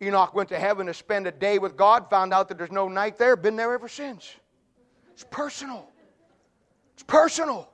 [0.00, 2.88] Enoch went to heaven to spend a day with God, found out that there's no
[2.88, 4.34] night there, been there ever since.
[5.12, 5.91] It's personal.
[6.94, 7.68] It's personal.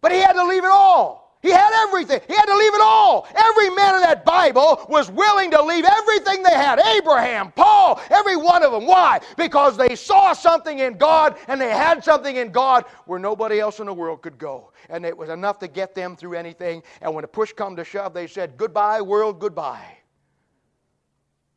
[0.00, 1.24] But he had to leave it all.
[1.44, 2.20] He had everything.
[2.26, 3.28] He had to leave it all.
[3.34, 6.80] Every man in that Bible was willing to leave everything they had.
[6.80, 8.86] Abraham, Paul, every one of them.
[8.86, 9.20] Why?
[9.36, 13.78] Because they saw something in God and they had something in God where nobody else
[13.78, 14.72] in the world could go.
[14.88, 16.82] And it was enough to get them through anything.
[17.02, 19.98] And when the push come to shove, they said, Goodbye, world, goodbye.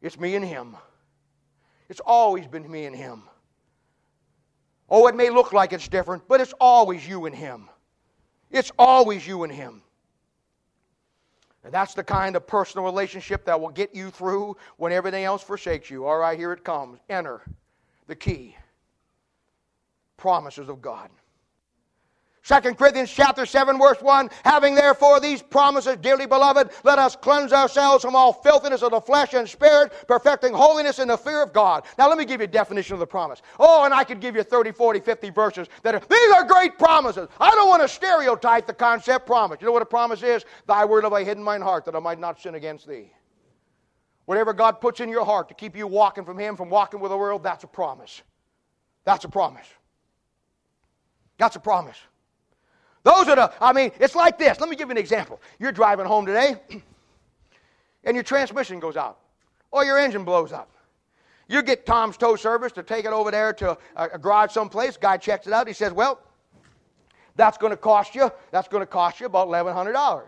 [0.01, 0.75] It's me and him.
[1.87, 3.23] It's always been me and him.
[4.89, 7.69] Oh, it may look like it's different, but it's always you and Him.
[8.51, 9.81] It's always you and Him.
[11.63, 15.43] And that's the kind of personal relationship that will get you through when everything else
[15.43, 16.05] forsakes you.
[16.05, 16.99] All right, here it comes.
[17.09, 17.41] Enter
[18.07, 18.55] the key
[20.15, 21.09] promises of God.
[22.47, 27.51] 2 Corinthians chapter 7 verse 1, having therefore these promises, dearly beloved, let us cleanse
[27.51, 31.51] ourselves from all filthiness of the flesh and spirit, perfecting holiness in the fear of
[31.51, 31.83] God.
[31.97, 33.41] Now let me give you a definition of the promise.
[33.59, 36.77] Oh, and I could give you 30, 40, 50 verses that are, these are great
[36.79, 37.27] promises.
[37.37, 39.57] I don't want to stereotype the concept promise.
[39.59, 40.45] You know what a promise is?
[40.67, 43.11] Thy word have I hidden mine heart that I might not sin against thee.
[44.23, 47.11] Whatever God puts in your heart to keep you walking from Him, from walking with
[47.11, 48.21] the world, that's a promise.
[49.03, 49.67] That's a promise.
[51.37, 51.97] That's a promise.
[53.07, 54.59] Those are the, I mean, it's like this.
[54.59, 55.39] Let me give you an example.
[55.59, 56.57] You're driving home today,
[58.03, 59.19] and your transmission goes out,
[59.71, 60.69] or your engine blows up.
[61.47, 64.97] You get Tom's Tow Service to take it over there to a, a garage someplace.
[64.97, 65.69] Guy checks it out.
[65.69, 66.19] He says, Well,
[67.37, 70.23] that's going to cost you, that's going to cost you about $1,100.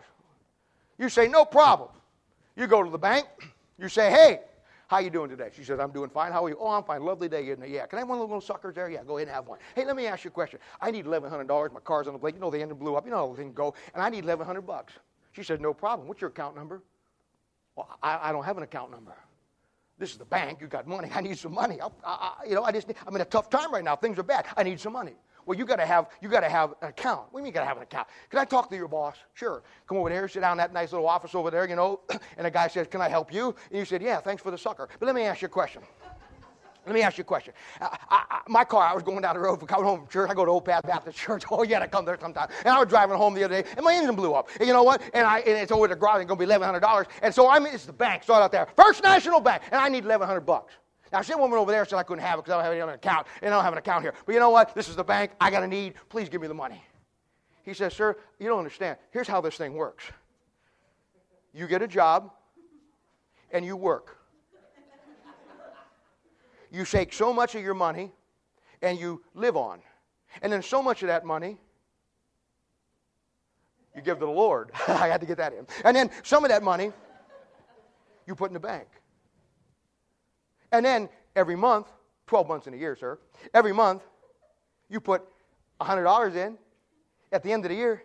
[0.98, 1.90] You say, No problem.
[2.56, 3.28] You go to the bank.
[3.78, 4.40] You say, Hey,
[4.90, 5.52] how you doing today?
[5.56, 6.32] She says, I'm doing fine.
[6.32, 6.58] How are you?
[6.60, 7.04] Oh, I'm fine.
[7.04, 7.70] Lovely day, isn't it?
[7.70, 7.86] Yeah.
[7.86, 8.90] Can I have one of those little suckers there?
[8.90, 9.60] Yeah, go ahead and have one.
[9.76, 10.58] Hey, let me ask you a question.
[10.82, 11.72] I need $1,100.
[11.72, 12.34] My car's on the blade.
[12.34, 13.06] You know the engine blew up.
[13.06, 13.76] You know how the thing go.
[13.94, 14.94] And I need 1100 bucks.
[15.34, 16.08] She said, no problem.
[16.08, 16.82] What's your account number?
[17.76, 19.14] Well, I, I don't have an account number.
[20.00, 20.60] This is the bank.
[20.60, 21.12] You got money.
[21.14, 21.80] I need some money.
[21.80, 23.96] I, I, you know, I just, I'm in a tough time right now.
[23.96, 24.46] Things are bad.
[24.58, 25.14] I need some money.
[25.50, 27.22] Well, you got to have you got to have an account.
[27.32, 28.08] What do you mean you got to have an account?
[28.30, 29.16] Can I talk to your boss?
[29.34, 29.64] Sure.
[29.88, 32.02] Come over there, sit down in that nice little office over there, you know.
[32.38, 34.60] And the guy says, "Can I help you?" And you said, "Yeah, thanks for the
[34.60, 35.82] sucker." But let me ask you a question.
[36.86, 37.56] Let me ask you a question.
[37.82, 40.30] I, I, my car, I was going down the road, coming home from church.
[40.30, 41.46] I go to Old Path Baptist Church.
[41.52, 42.50] Oh, yeah, I come there sometime.
[42.60, 44.50] And I was driving home the other day, and my engine blew up.
[44.60, 45.02] And you know what?
[45.16, 46.22] And, I, and it's over the garage.
[46.22, 47.08] It's going to be $1,100.
[47.24, 48.68] And so I'm, it's the bank, start out there.
[48.76, 49.64] First National Bank.
[49.72, 50.74] And I need 1100 bucks.
[51.12, 52.82] Now, she went over there said I couldn't have it because I don't have any
[52.82, 54.14] other account, and I don't have an account here.
[54.26, 54.76] But you know what?
[54.76, 55.32] This is the bank.
[55.42, 55.96] I got a need.
[56.10, 56.84] Please give me the money.
[57.64, 58.98] He says, Sir, you don't understand.
[59.12, 60.06] Here's how this thing works
[61.54, 62.32] you get a job,
[63.52, 64.18] and you work.
[66.72, 68.12] You take so much of your money,
[68.82, 69.82] and you live on.
[70.44, 71.58] And then so much of that money,
[73.96, 74.72] you give to the Lord.
[74.88, 75.66] I had to get that in.
[75.84, 76.92] And then some of that money,
[78.28, 78.88] you put in the bank.
[80.72, 81.88] And then every month,
[82.28, 83.18] 12 months in a year, sir,
[83.54, 84.04] every month,
[84.90, 85.24] you put
[85.82, 86.58] $100 in,
[87.32, 88.04] At the end of the year,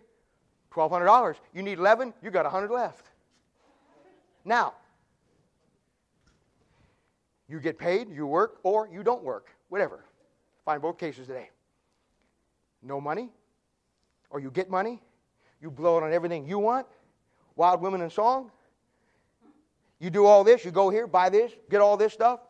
[0.72, 1.36] $1,200.
[1.54, 3.06] You need 11, you got 100 left.
[4.44, 4.74] Now,
[7.48, 10.04] you get paid, you work, or you don't work, whatever.
[10.64, 11.50] Find both cases today.
[12.82, 13.30] No money,
[14.30, 15.02] or you get money,
[15.60, 16.86] you blow it on everything you want,
[17.56, 18.50] wild women and song.
[20.00, 22.40] You do all this, you go here, buy this, get all this stuff.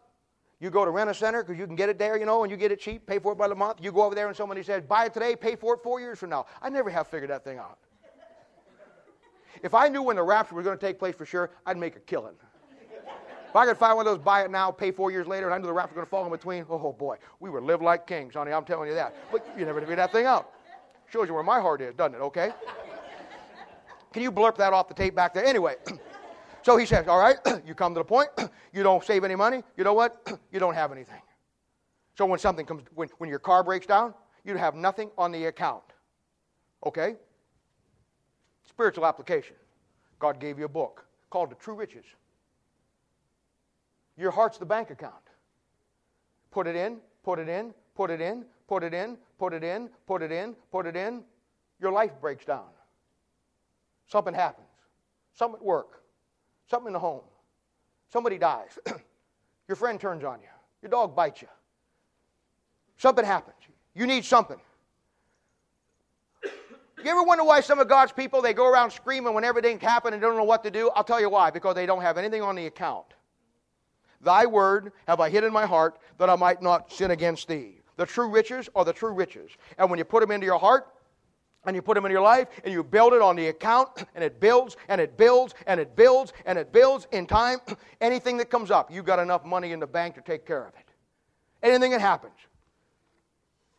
[0.65, 2.73] You go to Rent-A-Center because you can get it there, you know, and you get
[2.73, 3.81] it cheap, pay for it by the month.
[3.83, 6.19] You go over there and somebody says, buy it today, pay for it four years
[6.19, 6.47] from now.
[6.63, 7.77] I never have figured that thing out.
[9.63, 11.97] If I knew when the rapture was going to take place for sure, I'd make
[11.97, 12.33] a killing.
[13.47, 15.55] If I could find one of those, buy it now, pay four years later, and
[15.55, 17.83] I knew the rapture was going to fall in between, oh boy, we would live
[17.83, 18.51] like kings, honey.
[18.51, 19.15] I'm telling you that.
[19.31, 20.51] But you never figured that thing out.
[21.13, 22.23] Shows you where my heart is, doesn't it?
[22.23, 22.53] Okay?
[24.15, 25.45] Can you blurp that off the tape back there?
[25.45, 25.77] Anyway,
[26.65, 27.37] so he says, All right,
[27.67, 28.31] you come to the point,
[28.73, 30.21] you don't save any money, you know what?
[30.51, 31.21] You don't have anything.
[32.17, 35.47] So when something comes, when, when your car breaks down, you have nothing on the
[35.47, 35.83] account.
[36.87, 37.17] Okay?
[38.69, 39.57] Spiritual application.
[40.21, 42.05] God gave you a book called The True Riches.
[44.17, 45.15] Your heart's the bank account.
[46.53, 49.89] Put it in, put it in, put it in, put it in, put it in,
[50.07, 51.25] put it in, put it in.
[51.81, 52.69] Your life breaks down.
[54.07, 54.69] Something happens.
[55.35, 56.04] Something at work.
[56.71, 57.23] Something in the home.
[58.13, 58.79] Somebody dies.
[59.69, 60.49] Your friend turns on you.
[60.83, 61.49] Your dog bites you.
[62.97, 63.57] Something happens.
[63.95, 64.59] You need something.
[66.43, 70.15] You ever wonder why some of God's people they go around screaming when everything happening
[70.15, 70.91] and don't know what to do?
[70.95, 71.51] I'll tell you why.
[71.51, 73.07] Because they don't have anything on the account.
[74.23, 77.83] Thy word have I hid in my heart that I might not sin against thee.
[77.97, 79.51] The true riches are the true riches.
[79.77, 80.89] And when you put them into your heart,
[81.67, 84.25] and you put them in your life and you build it on the account and
[84.25, 87.59] it builds and it builds and it builds and it builds in time.
[88.01, 90.75] Anything that comes up you've got enough money in the bank to take care of
[90.75, 90.89] it.
[91.63, 92.35] Anything that happens.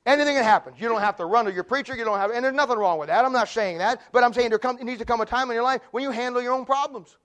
[0.05, 0.79] Anything that happens.
[0.79, 1.95] You don't have to run to your preacher.
[1.95, 3.25] You don't have and there's nothing wrong with that.
[3.25, 4.01] I'm not saying that.
[4.11, 6.11] But i'm saying there come, needs to come a time in your life when you
[6.11, 7.17] handle your own problems.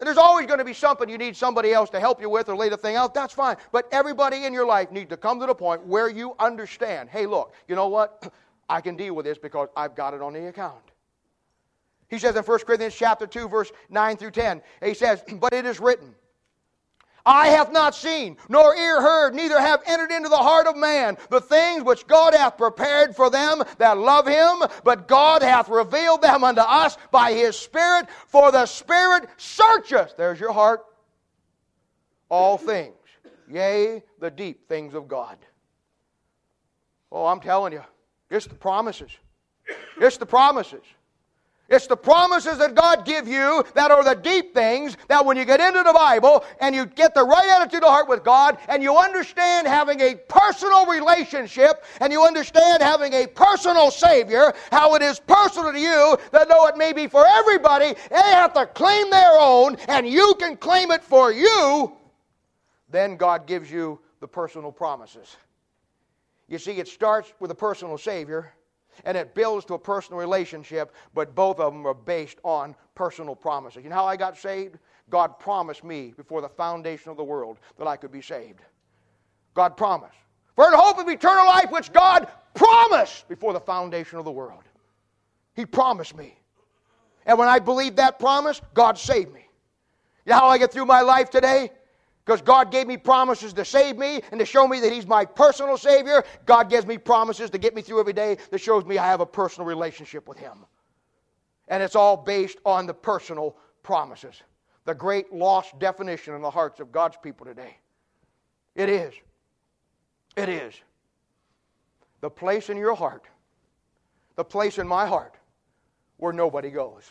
[0.00, 2.48] And there's always going to be something you need somebody else to help you with
[2.48, 3.14] or lay the thing out.
[3.14, 3.56] That's fine.
[3.70, 7.26] But everybody in your life needs to come to the point where you understand hey,
[7.26, 8.32] look, you know what?
[8.68, 10.92] I can deal with this because I've got it on the account.
[12.08, 15.66] He says in 1 Corinthians chapter 2, verse 9 through 10, he says, But it
[15.66, 16.14] is written,
[17.26, 21.16] Eye hath not seen, nor ear heard, neither have entered into the heart of man
[21.30, 26.20] the things which God hath prepared for them that love him, but God hath revealed
[26.20, 30.84] them unto us by his Spirit, for the Spirit searcheth, there's your heart,
[32.28, 32.94] all things,
[33.50, 35.38] yea, the deep things of God.
[37.10, 37.82] Oh, I'm telling you,
[38.30, 39.10] it's the promises.
[39.98, 40.82] It's the promises.
[41.68, 45.46] It's the promises that God give you that are the deep things that when you
[45.46, 48.82] get into the Bible and you get the right attitude of heart with God and
[48.82, 55.00] you understand having a personal relationship and you understand having a personal Savior, how it
[55.00, 59.08] is personal to you, that though it may be for everybody, they have to claim
[59.08, 61.92] their own and you can claim it for you,
[62.90, 65.36] then God gives you the personal promises.
[66.48, 68.52] You see, it starts with a personal Savior
[69.04, 73.34] and it builds to a personal relationship, but both of them are based on personal
[73.34, 73.82] promises.
[73.82, 74.78] You know how I got saved?
[75.10, 78.60] God promised me before the foundation of the world that I could be saved.
[79.54, 80.16] God promised.
[80.56, 84.62] For the hope of eternal life, which God promised before the foundation of the world.
[85.54, 86.38] He promised me.
[87.26, 89.48] And when I believed that promise, God saved me.
[90.26, 91.70] You know how I get through my life today?
[92.24, 95.24] Because God gave me promises to save me and to show me that He's my
[95.24, 96.24] personal Savior.
[96.46, 99.20] God gives me promises to get me through every day that shows me I have
[99.20, 100.64] a personal relationship with Him.
[101.68, 104.42] And it's all based on the personal promises.
[104.86, 107.76] The great lost definition in the hearts of God's people today.
[108.74, 109.12] It is.
[110.36, 110.74] It is.
[112.20, 113.24] The place in your heart,
[114.36, 115.34] the place in my heart
[116.16, 117.10] where nobody goes.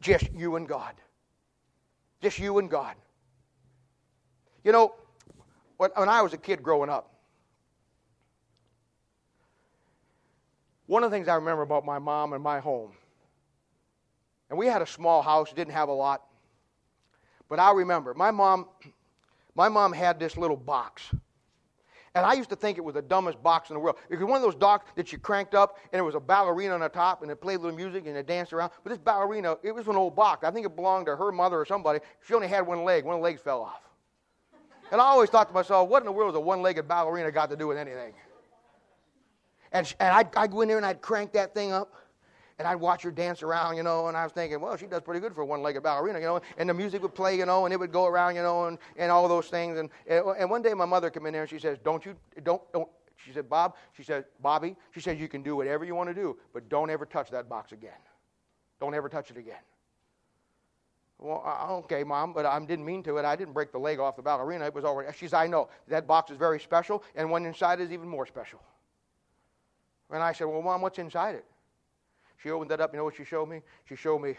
[0.00, 0.94] Just you and God.
[2.20, 2.96] Just you and God.
[4.64, 4.94] You know,
[5.76, 7.14] when, when I was a kid growing up,
[10.86, 12.92] one of the things I remember about my mom and my home,
[14.48, 16.22] and we had a small house, didn't have a lot,
[17.48, 18.66] but I remember my mom,
[19.54, 21.02] my mom had this little box.
[22.16, 23.96] And I used to think it was the dumbest box in the world.
[24.08, 26.74] It was one of those docks that you cranked up, and it was a ballerina
[26.74, 28.72] on the top, and it played little music, and it danced around.
[28.82, 30.44] But this ballerina, it was an old box.
[30.44, 32.00] I think it belonged to her mother or somebody.
[32.26, 33.04] She only had one leg.
[33.04, 33.89] One of the legs fell off.
[34.90, 37.30] And I always thought to myself, what in the world has a one legged ballerina
[37.30, 38.12] got to do with anything?
[39.72, 41.94] And, and I'd, I'd go in there and I'd crank that thing up
[42.58, 45.00] and I'd watch her dance around, you know, and I was thinking, well, she does
[45.00, 47.64] pretty good for a one-legged ballerina, you know, and the music would play, you know,
[47.64, 49.78] and it would go around, you know, and, and all those things.
[49.78, 52.60] And, and, one day my mother came in there and she says, don't you, don't,
[52.72, 56.10] don't, she said, Bob, she said, Bobby, she said, you can do whatever you want
[56.10, 57.92] to do, but don't ever touch that box again.
[58.80, 59.60] Don't ever touch it again.
[61.20, 63.18] Well, okay, Mom, but I didn't mean to.
[63.18, 64.64] And I didn't break the leg off the ballerina.
[64.64, 65.12] It was already.
[65.16, 65.68] She said, I know.
[65.88, 68.60] That box is very special, and one inside is even more special.
[70.10, 71.44] And I said, Well, Mom, what's inside it?
[72.38, 72.92] She opened that up.
[72.92, 73.60] You know what she showed me?
[73.84, 74.34] She showed me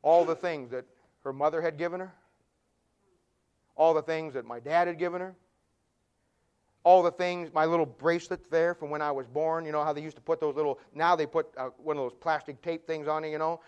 [0.00, 0.86] all the things that
[1.22, 2.12] her mother had given her,
[3.76, 5.34] all the things that my dad had given her,
[6.84, 9.64] all the things, my little bracelet there from when I was born.
[9.64, 12.02] You know how they used to put those little, now they put uh, one of
[12.02, 13.60] those plastic tape things on it, you know.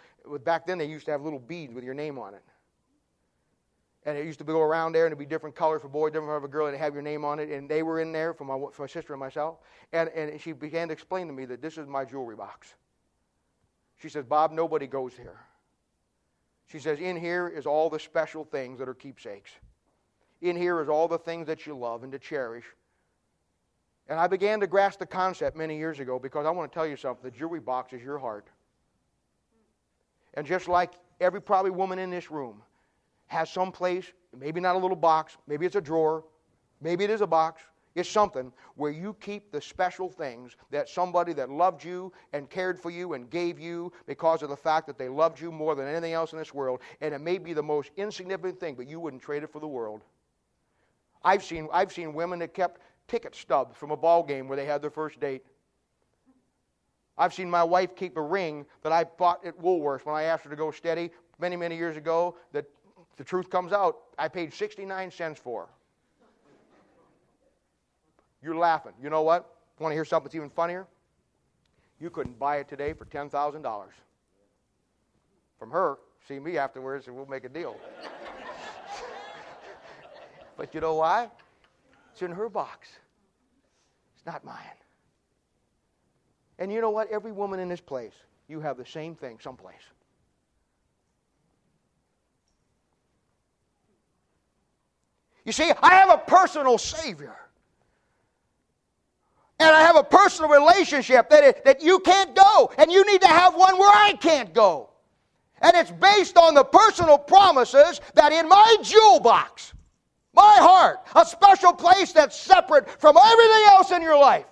[0.45, 2.43] Back then they used to have little beads with your name on it.
[4.07, 6.29] And it used to go around there and it'd be different colors for boys, different
[6.29, 7.49] for a girl, and have your name on it.
[7.51, 9.59] And they were in there for my, for my sister and myself.
[9.93, 12.75] And, and she began to explain to me that this is my jewelry box.
[13.97, 15.41] She says, Bob, nobody goes here.
[16.67, 19.53] She says, In here is all the special things that are keepsakes.
[20.43, 22.65] In here is all the things that you love and to cherish.
[24.09, 26.87] And I began to grasp the concept many years ago because I want to tell
[26.87, 27.31] you something.
[27.31, 28.49] The jewelry box is your heart.
[30.35, 32.63] And just like every probably woman in this room
[33.27, 34.07] has some place,
[34.39, 36.25] maybe not a little box, maybe it's a drawer,
[36.81, 37.63] maybe it is a box,
[37.95, 42.79] it's something where you keep the special things that somebody that loved you and cared
[42.79, 45.87] for you and gave you because of the fact that they loved you more than
[45.87, 46.81] anything else in this world.
[47.01, 49.69] And it may be the most insignificant thing, but you wouldn't trade it for the
[49.69, 50.03] world.
[51.23, 54.67] I've seen, I've seen women that kept ticket stubs from a ball game where they
[54.67, 55.45] had their first date.
[57.17, 60.45] I've seen my wife keep a ring that I bought at Woolworths when I asked
[60.45, 62.65] her to go steady many, many years ago that
[63.17, 65.69] the truth comes out, I paid 69 cents for.
[68.43, 68.93] You're laughing.
[69.03, 69.51] You know what?
[69.79, 70.87] Want to hear something that's even funnier?
[72.01, 73.85] You couldn't buy it today for $10,000.
[75.59, 77.77] From her, see me afterwards and we'll make a deal.
[80.57, 81.31] but you know why?
[82.13, 82.89] It's in her box.
[84.17, 84.57] It's not mine.
[86.59, 87.11] And you know what?
[87.11, 88.15] Every woman in this place,
[88.49, 89.75] you have the same thing someplace.
[95.45, 97.37] You see, I have a personal Savior.
[99.61, 102.73] And I have a personal relationship that, it, that you can't go.
[102.77, 104.91] And you need to have one where I can't go.
[105.61, 109.73] And it's based on the personal promises that in my jewel box,
[110.35, 114.47] my heart, a special place that's separate from everything else in your life.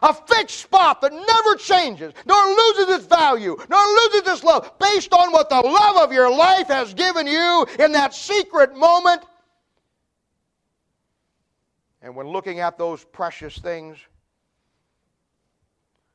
[0.00, 5.12] A fixed spot that never changes, nor loses its value, nor loses its love, based
[5.12, 9.22] on what the love of your life has given you in that secret moment.
[12.00, 13.98] And when looking at those precious things,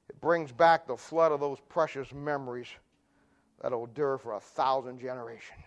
[0.10, 2.68] it brings back the flood of those precious memories
[3.62, 5.66] that'll endure for a thousand generations.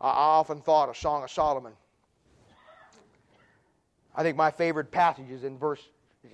[0.00, 1.72] I often thought of Song of Solomon.
[4.14, 5.80] I think my favorite passage is in verse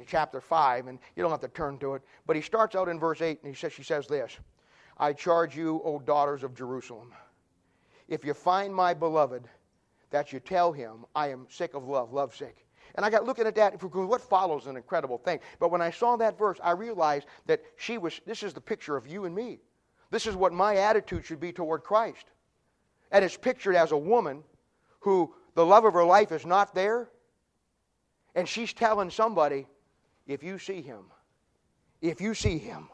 [0.07, 2.03] chapter 5, and you don't have to turn to it.
[2.27, 4.39] But he starts out in verse 8, and he says, she says this
[4.99, 7.13] I charge you, O daughters of Jerusalem,
[8.09, 9.49] if you find my beloved,
[10.11, 12.67] that you tell him, I am sick of love, love sick.
[12.97, 15.41] And I got looking at that because what follows is an incredible thing.
[15.59, 18.97] But when I saw that verse, I realized that she was, this is the picture
[18.97, 19.59] of you and me.
[20.13, 22.27] This is what my attitude should be toward Christ
[23.15, 24.43] and it's pictured as a woman
[24.99, 27.09] who the love of her life is not there,
[28.35, 29.67] and she's telling somebody,
[30.27, 31.05] if you see him,
[32.01, 32.89] if you see him,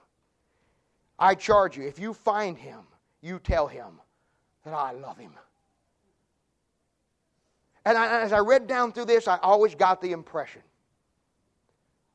[1.19, 2.81] I charge you, if you find him,
[3.21, 4.01] you tell him
[4.65, 5.33] that I love him.
[7.85, 10.63] And I, as I read down through this, I always got the impression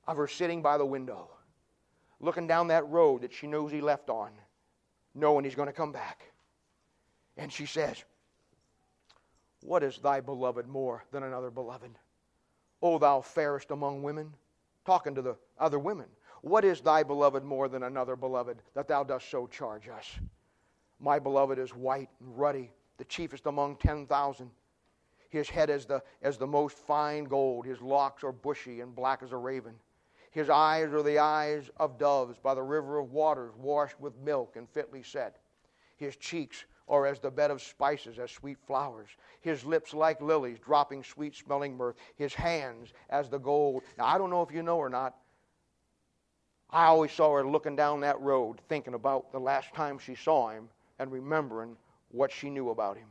[0.07, 1.29] of her sitting by the window,
[2.19, 4.31] looking down that road that she knows he left on,
[5.15, 6.31] knowing he's going to come back.
[7.37, 8.03] And she says,
[9.61, 11.91] What is thy beloved more than another beloved?
[12.81, 14.33] O thou fairest among women,
[14.85, 16.07] talking to the other women.
[16.41, 20.19] What is thy beloved more than another beloved, that thou dost so charge us?
[20.99, 24.51] My beloved is white and ruddy, the chiefest among ten thousand.
[25.29, 27.65] His head is the, as the most fine gold.
[27.65, 29.75] His locks are bushy and black as a raven.
[30.31, 34.55] His eyes are the eyes of doves by the river of waters, washed with milk
[34.55, 35.39] and fitly set.
[35.95, 39.09] His cheeks or as the bed of spices, as sweet flowers.
[39.41, 41.95] His lips like lilies, dropping sweet smelling myrrh.
[42.15, 43.83] His hands as the gold.
[43.97, 45.15] Now, I don't know if you know or not.
[46.69, 50.49] I always saw her looking down that road, thinking about the last time she saw
[50.49, 50.69] him
[50.99, 51.77] and remembering
[52.09, 53.07] what she knew about him.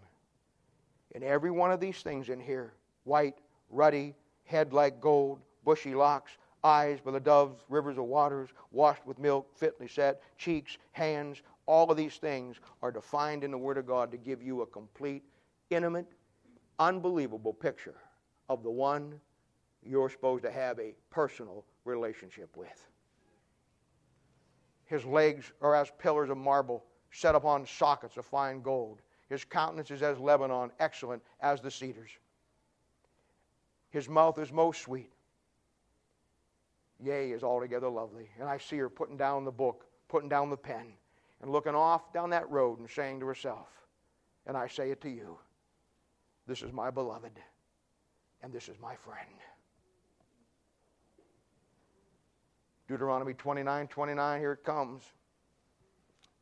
[1.14, 2.74] And every one of these things in here
[3.04, 3.38] white,
[3.70, 4.14] ruddy,
[4.44, 6.32] head like gold, bushy locks,
[6.62, 11.90] eyes by the doves, rivers of waters, washed with milk, fitly set, cheeks, hands, all
[11.90, 15.22] of these things are defined in the Word of God to give you a complete,
[15.70, 16.06] intimate,
[16.78, 17.94] unbelievable picture
[18.48, 19.20] of the one
[19.82, 22.88] you're supposed to have a personal relationship with.
[24.86, 29.00] His legs are as pillars of marble set upon sockets of fine gold.
[29.28, 32.10] His countenance is as Lebanon, excellent as the cedars.
[33.90, 35.10] His mouth is most sweet.
[37.02, 38.28] Yea, is altogether lovely.
[38.38, 40.92] And I see her putting down the book, putting down the pen,
[41.44, 43.68] and looking off down that road and saying to herself,
[44.46, 45.36] and I say it to you,
[46.46, 47.38] this is my beloved,
[48.42, 49.28] and this is my friend.
[52.88, 55.02] Deuteronomy 29 29, here it comes.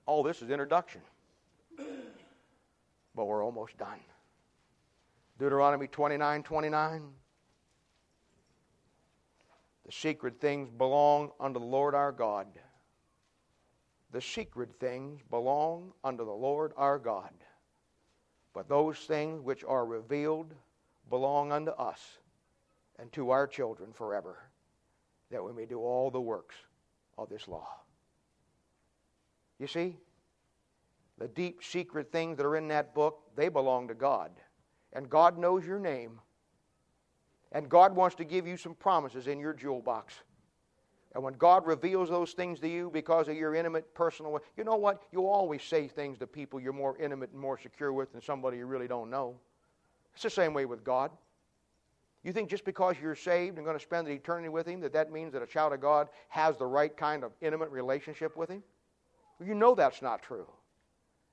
[0.06, 1.00] All this is introduction.
[3.16, 3.98] But we're almost done.
[5.36, 7.02] Deuteronomy 29 29.
[9.84, 12.46] The secret things belong unto the Lord our God.
[14.12, 17.32] The secret things belong unto the Lord our God.
[18.54, 20.54] But those things which are revealed
[21.08, 22.00] belong unto us
[22.98, 24.38] and to our children forever
[25.30, 26.54] that we may do all the works
[27.16, 27.68] of this law.
[29.58, 29.96] You see,
[31.18, 34.30] the deep secret things that are in that book, they belong to God.
[34.92, 36.20] And God knows your name.
[37.52, 40.14] And God wants to give you some promises in your jewel box.
[41.14, 44.76] And when God reveals those things to you because of your intimate personal, you know
[44.76, 45.02] what?
[45.12, 48.58] You always say things to people you're more intimate and more secure with than somebody
[48.58, 49.36] you really don't know.
[50.14, 51.10] It's the same way with God.
[52.22, 55.10] You think just because you're saved and going to spend eternity with Him that that
[55.10, 58.62] means that a child of God has the right kind of intimate relationship with Him?
[59.38, 60.46] Well, you know that's not true.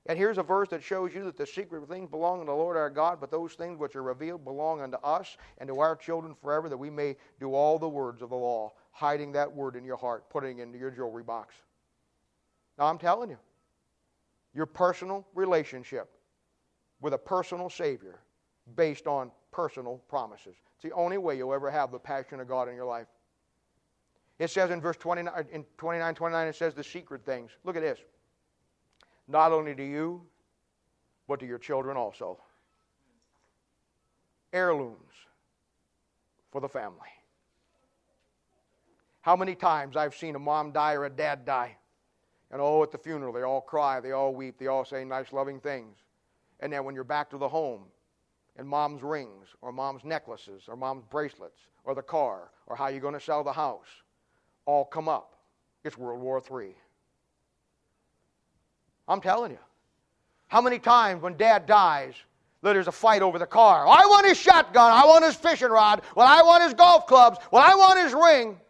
[0.06, 2.76] And here's a verse that shows you that the secret things belong to the Lord
[2.76, 6.34] our God, but those things which are revealed belong unto us and to our children
[6.42, 9.84] forever, that we may do all the words of the law, hiding that word in
[9.84, 11.54] your heart, putting it into your jewelry box.
[12.78, 13.38] Now, I'm telling you,
[14.54, 16.10] your personal relationship
[17.00, 18.20] with a personal Savior
[18.76, 20.56] based on personal promises.
[20.76, 23.06] It's the only way you'll ever have the passion of God in your life.
[24.38, 27.50] It says in verse 29, in 29, 29, it says the secret things.
[27.64, 27.98] Look at this.
[29.30, 30.22] Not only to you,
[31.28, 32.38] but to your children also.
[34.52, 34.96] Heirlooms
[36.50, 36.98] for the family.
[39.20, 41.76] How many times I've seen a mom die or a dad die.
[42.50, 45.32] And oh, at the funeral, they all cry, they all weep, they all say nice,
[45.32, 45.98] loving things.
[46.58, 47.84] And then when you're back to the home,
[48.56, 53.00] and mom's rings or mom's necklaces or mom's bracelets or the car or how you're
[53.00, 53.86] going to sell the house
[54.66, 55.36] all come up.
[55.84, 56.74] It's World War III.
[59.10, 59.58] I'm telling you.
[60.46, 62.14] How many times when dad dies,
[62.62, 63.86] there's a fight over the car?
[63.86, 64.92] I want his shotgun.
[64.92, 66.02] I want his fishing rod.
[66.14, 67.38] Well, I want his golf clubs.
[67.50, 68.60] Well, I want his ring.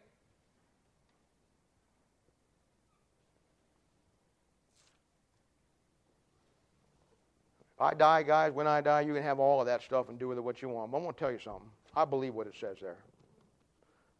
[7.74, 10.18] If I die, guys, when I die, you can have all of that stuff and
[10.18, 10.90] do with it what you want.
[10.90, 11.68] But I'm going to tell you something.
[11.94, 12.96] I believe what it says there.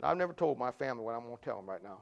[0.03, 1.99] Now, I've never told my family what I'm going to tell them right now.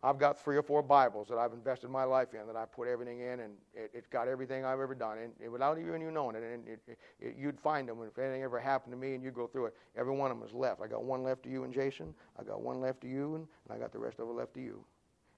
[0.00, 2.86] I've got three or four Bibles that I've invested my life in that I put
[2.86, 6.12] everything in, and it, has got everything I've ever done, and, and without even you
[6.12, 6.42] knowing it.
[6.44, 9.48] And it, it, you'd find them if anything ever happened to me, and you go
[9.48, 9.76] through it.
[9.96, 10.80] Every one of them is left.
[10.80, 12.14] I got one left to you and Jason.
[12.38, 14.54] I got one left to you, and, and I got the rest of it left
[14.54, 14.84] to you.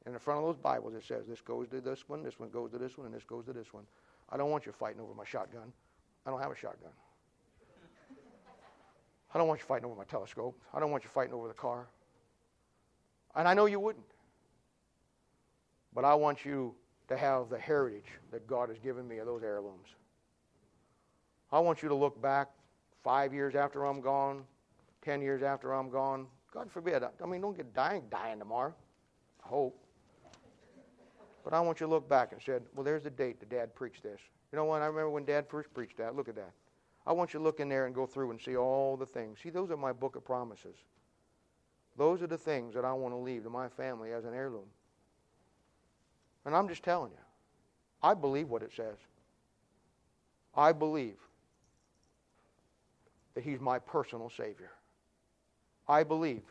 [0.04, 2.50] And in front of those Bibles, it says this goes to this one, this one
[2.50, 3.84] goes to this one, and this goes to this one.
[4.28, 5.72] I don't want you fighting over my shotgun.
[6.26, 6.92] I don't have a shotgun.
[9.32, 10.60] I don't want you fighting over my telescope.
[10.74, 11.88] I don't want you fighting over the car.
[13.34, 14.04] And I know you wouldn't.
[15.94, 16.74] But I want you
[17.08, 19.88] to have the heritage that God has given me of those heirlooms.
[21.52, 22.48] I want you to look back
[23.02, 24.44] five years after I'm gone,
[25.02, 26.26] ten years after I'm gone.
[26.52, 27.02] God forbid.
[27.02, 28.74] I mean, don't get dying, dying tomorrow.
[29.44, 29.76] I hope.
[31.44, 33.74] But I want you to look back and said, well, there's the date that Dad
[33.74, 34.20] preached this.
[34.52, 34.82] You know what?
[34.82, 36.14] I remember when Dad first preached that.
[36.14, 36.52] Look at that.
[37.06, 39.38] I want you to look in there and go through and see all the things.
[39.42, 40.76] See, those are my book of promises.
[41.96, 44.66] Those are the things that I want to leave to my family as an heirloom.
[46.44, 47.18] And I'm just telling you,
[48.02, 48.96] I believe what it says.
[50.54, 51.16] I believe
[53.34, 54.70] that He's my personal Savior.
[55.88, 56.42] I believe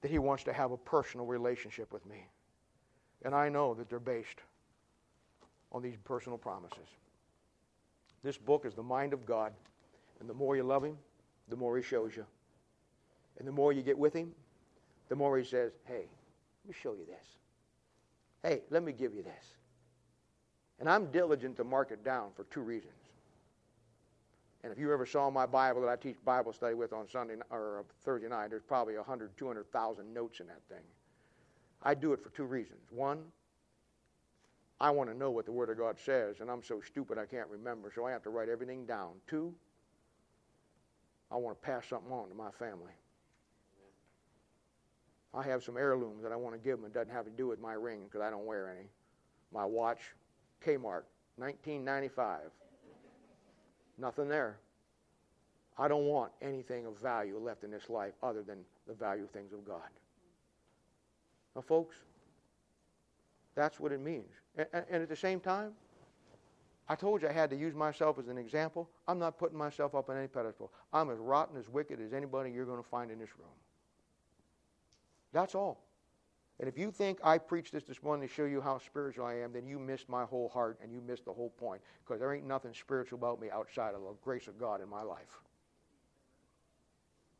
[0.00, 2.26] that He wants to have a personal relationship with me.
[3.24, 4.40] And I know that they're based
[5.72, 6.88] on these personal promises.
[8.22, 9.52] This book is the mind of God.
[10.20, 10.96] And the more you love Him,
[11.48, 12.24] the more He shows you.
[13.38, 14.32] And the more you get with Him,
[15.08, 16.06] the more He says, hey,
[16.64, 17.26] let me show you this.
[18.42, 19.54] Hey, let me give you this.
[20.78, 22.92] And I'm diligent to mark it down for two reasons.
[24.62, 27.34] And if you ever saw my Bible that I teach Bible study with on Sunday
[27.50, 30.84] or uh, Thursday night, there's probably 100, 200,000 notes in that thing.
[31.82, 32.80] I do it for two reasons.
[32.90, 33.22] One,
[34.80, 37.26] I want to know what the Word of God says, and I'm so stupid I
[37.26, 39.10] can't remember, so I have to write everything down.
[39.28, 39.54] Two,
[41.30, 42.92] I want to pass something on to my family.
[45.38, 46.86] I have some heirlooms that I want to give them.
[46.86, 48.88] It doesn't have to do with my ring because I don't wear any.
[49.52, 50.00] My watch,
[50.66, 51.04] Kmart,
[51.36, 52.40] 1995.
[53.98, 54.58] Nothing there.
[55.78, 58.58] I don't want anything of value left in this life other than
[58.88, 59.88] the value of things of God.
[61.54, 61.94] Now, folks,
[63.54, 64.32] that's what it means.
[64.56, 65.72] And, and, at the same time,
[66.88, 68.88] I told you I had to use myself as an example.
[69.06, 70.72] I'm not putting myself up on any pedestal.
[70.92, 73.48] I'm as rotten, as wicked as anybody you're going to find in this room.
[75.32, 75.84] That's all.
[76.60, 79.34] And if you think I preached this this morning to show you how spiritual I
[79.34, 82.34] am, then you missed my whole heart and you missed the whole point because there
[82.34, 85.40] ain't nothing spiritual about me outside of the grace of God in my life.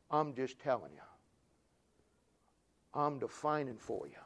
[0.09, 1.01] I'm just telling you.
[2.93, 4.17] I'm defining for you.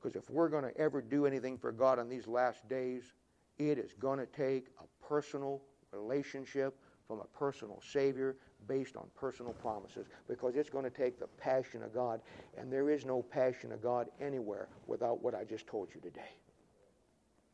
[0.00, 3.14] Because if we're going to ever do anything for God in these last days,
[3.58, 5.62] it is going to take a personal
[5.92, 8.36] relationship from a personal Savior
[8.66, 12.20] based on personal promises because it's going to take the passion of God,
[12.56, 16.20] and there is no passion of God anywhere without what I just told you today.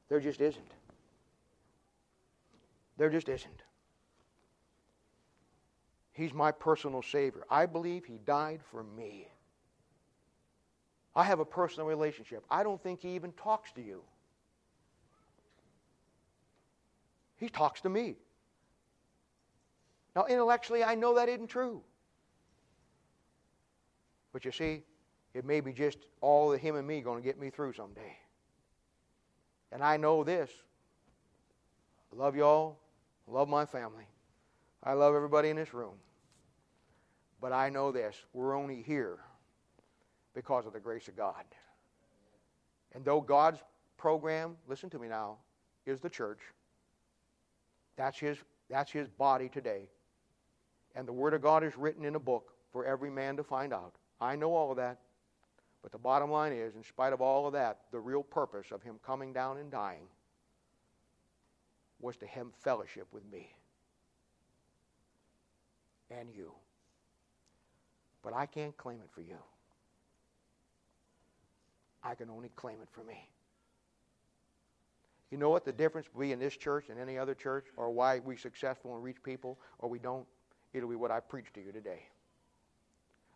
[0.09, 0.73] There just isn't.
[2.97, 3.63] There just isn't.
[6.13, 7.45] He's my personal Savior.
[7.49, 9.29] I believe He died for me.
[11.15, 12.45] I have a personal relationship.
[12.51, 14.03] I don't think He even talks to you,
[17.37, 18.17] He talks to me.
[20.21, 21.81] Now, intellectually, I know that isn't true.
[24.35, 24.83] But you see,
[25.33, 28.19] it may be just all the him and me going to get me through someday.
[29.73, 30.51] And I know this.
[32.13, 32.77] I love y'all.
[33.27, 34.05] I love my family.
[34.85, 35.95] I love everybody in this room.
[37.41, 38.15] But I know this.
[38.35, 39.21] We're only here
[40.35, 41.45] because of the grace of God.
[42.93, 43.61] And though God's
[43.97, 45.39] program, listen to me now,
[45.87, 46.41] is the church,
[47.97, 48.37] that's his,
[48.69, 49.89] that's his body today.
[50.95, 53.73] And the Word of God is written in a book for every man to find
[53.73, 53.95] out.
[54.21, 54.99] I know all of that.
[55.83, 58.83] But the bottom line is, in spite of all of that, the real purpose of
[58.83, 60.09] Him coming down and dying
[62.01, 63.55] was to have fellowship with me
[66.11, 66.53] and you.
[68.23, 69.39] But I can't claim it for you.
[72.03, 73.29] I can only claim it for me.
[75.31, 77.91] You know what the difference will be in this church and any other church, or
[77.91, 80.27] why we're successful and reach people, or we don't?
[80.73, 82.03] It'll be what I preach to you today.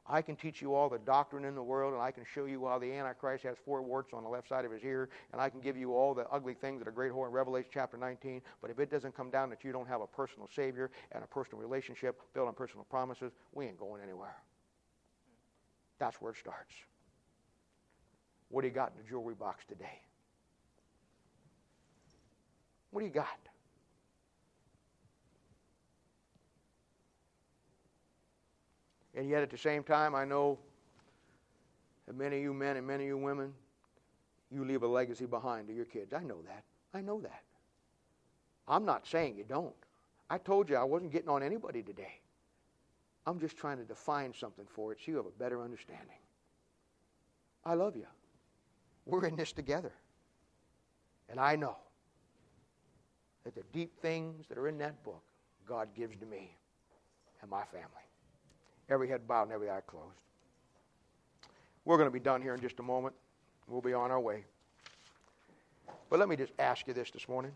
[0.07, 2.67] I can teach you all the doctrine in the world, and I can show you
[2.67, 5.49] how the Antichrist has four warts on the left side of his ear, and I
[5.49, 8.43] can give you all the ugly things that are great whore in Revelation chapter 19.
[8.61, 11.27] But if it doesn't come down that you don't have a personal Savior and a
[11.27, 14.37] personal relationship built on personal promises, we ain't going anywhere.
[15.99, 16.75] That's where it starts.
[18.51, 20.01] What do you got in the jewelry box today?
[22.91, 23.39] What do you got?
[29.17, 30.59] And yet, at the same time, I know
[32.07, 33.53] that many of you men and many of you women,
[34.51, 36.13] you leave a legacy behind to your kids.
[36.13, 36.65] I know that.
[36.93, 37.43] I know that.
[38.67, 39.75] I'm not saying you don't.
[40.31, 42.21] I told you I wasn't getting on anybody today.
[43.27, 46.19] I'm just trying to define something for it so you have a better understanding.
[47.65, 48.07] I love you.
[49.07, 49.93] We're in this together.
[51.29, 51.77] And I know
[53.45, 55.23] that the deep things that are in that book,
[55.67, 56.57] God gives to me
[57.41, 57.87] and my family.
[58.89, 60.17] Every head bowed and every eye closed.
[61.85, 63.15] We're going to be done here in just a moment.
[63.69, 64.45] We'll be on our way.
[66.11, 67.53] But let me just ask you this this morning.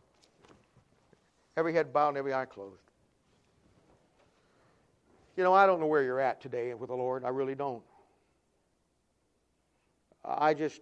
[1.56, 2.80] Every head bowed and every eye closed.
[5.36, 7.24] You know, I don't know where you're at today with the Lord.
[7.24, 7.82] I really don't.
[10.24, 10.80] I just,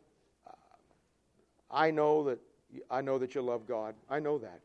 [1.70, 2.38] I know that
[2.90, 3.94] I know that you love God.
[4.11, 4.61] I know that,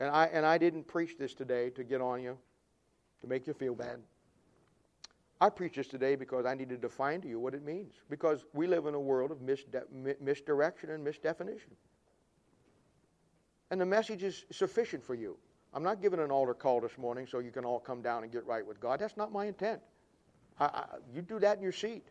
[0.00, 2.36] and I and I didn't preach this today to get on you,
[3.20, 4.00] to make you feel bad.
[5.40, 7.94] I preach this today because I need to define to you what it means.
[8.08, 11.74] Because we live in a world of misde- misdirection and misdefinition.
[13.70, 15.36] And the message is sufficient for you.
[15.74, 18.32] I'm not giving an altar call this morning so you can all come down and
[18.32, 18.98] get right with God.
[19.00, 19.80] That's not my intent.
[20.58, 22.06] I, I, you do that in your seat.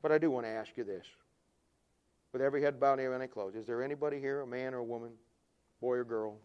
[0.00, 1.04] But I do want to ask you this.
[2.32, 4.78] With every head bowed and every eye closed, is there anybody here, a man or
[4.78, 5.10] a woman,
[5.80, 6.38] boy or girl,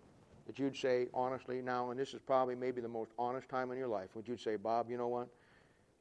[0.47, 3.77] that you'd say honestly now, and this is probably maybe the most honest time in
[3.77, 5.27] your life, would you say, Bob, you know what?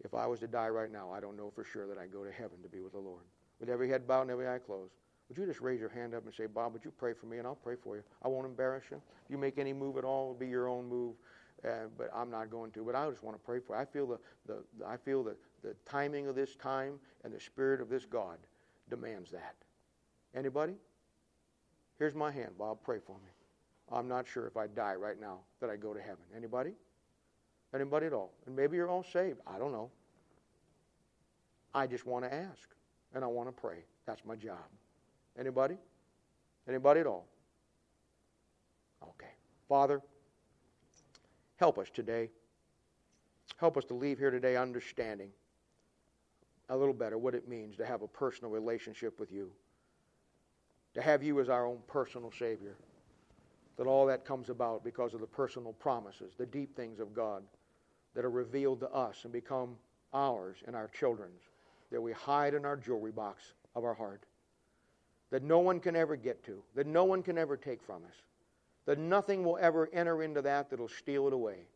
[0.05, 2.25] If I was to die right now, I don't know for sure that I'd go
[2.25, 3.23] to heaven to be with the Lord.
[3.61, 4.93] With every head bowed and every eye closed,
[5.29, 7.39] would you just raise your hand up and say, Bob, would you pray for me
[7.39, 8.03] and I'll pray for you?
[8.23, 9.01] I won't embarrass you.
[9.25, 11.15] If you make any move at all, it'll be your own move.
[11.65, 12.85] Uh, but I'm not going to.
[12.85, 13.77] But I just want to pray for.
[13.77, 13.83] You.
[13.83, 17.39] I feel the, the, the I feel the, the timing of this time and the
[17.39, 18.39] spirit of this God
[18.91, 19.55] demands that.
[20.35, 20.75] Anybody?
[21.99, 22.79] Here's my hand, Bob.
[22.83, 23.31] Pray for me.
[23.93, 26.25] I'm not sure if I die right now that I go to heaven.
[26.37, 26.73] Anybody?
[27.75, 28.33] Anybody at all?
[28.47, 29.41] And maybe you're all saved.
[29.47, 29.91] I don't know.
[31.75, 32.69] I just want to ask
[33.15, 33.85] and I want to pray.
[34.07, 34.65] That's my job.
[35.39, 35.77] Anybody?
[36.69, 37.27] Anybody at all?
[39.03, 39.33] Okay.
[39.69, 40.01] Father,
[41.57, 42.31] help us today.
[43.57, 45.31] Help us to leave here today understanding
[46.69, 49.51] a little better what it means to have a personal relationship with you,
[50.95, 52.77] to have you as our own personal Savior.
[53.83, 57.43] That all that comes about because of the personal promises, the deep things of God
[58.15, 59.75] that are revealed to us and become
[60.13, 61.43] ours and our children's,
[61.91, 64.23] that we hide in our jewelry box of our heart,
[65.33, 68.15] that no one can ever get to, that no one can ever take from us,
[68.87, 71.67] that nothing will ever enter into that that'll steal it away.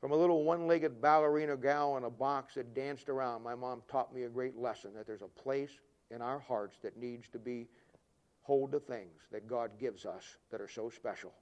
[0.00, 3.82] From a little one legged ballerina gal in a box that danced around, my mom
[3.86, 5.72] taught me a great lesson that there's a place
[6.10, 7.68] in our hearts that needs to be
[8.46, 11.32] hold the things that God gives us that are so special.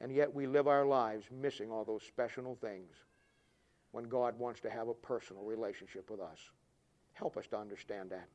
[0.00, 2.96] And yet we live our lives missing all those special things
[3.92, 6.38] when God wants to have a personal relationship with us.
[7.12, 8.26] Help us to understand that.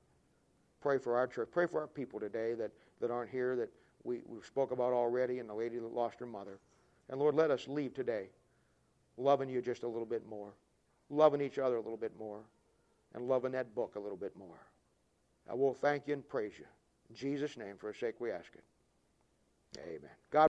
[0.82, 1.49] Pray for our church.
[1.51, 2.71] Pray for our people today that,
[3.01, 3.71] that aren't here that
[4.03, 6.59] we, we spoke about already and the lady that lost her mother.
[7.09, 8.28] And Lord, let us leave today
[9.17, 10.53] loving you just a little bit more,
[11.09, 12.41] loving each other a little bit more,
[13.15, 14.59] and loving that book a little bit more.
[15.49, 16.65] I will thank you and praise you.
[17.09, 18.63] In Jesus' name, for a sake we ask it.
[19.79, 20.09] Amen.
[20.31, 20.43] God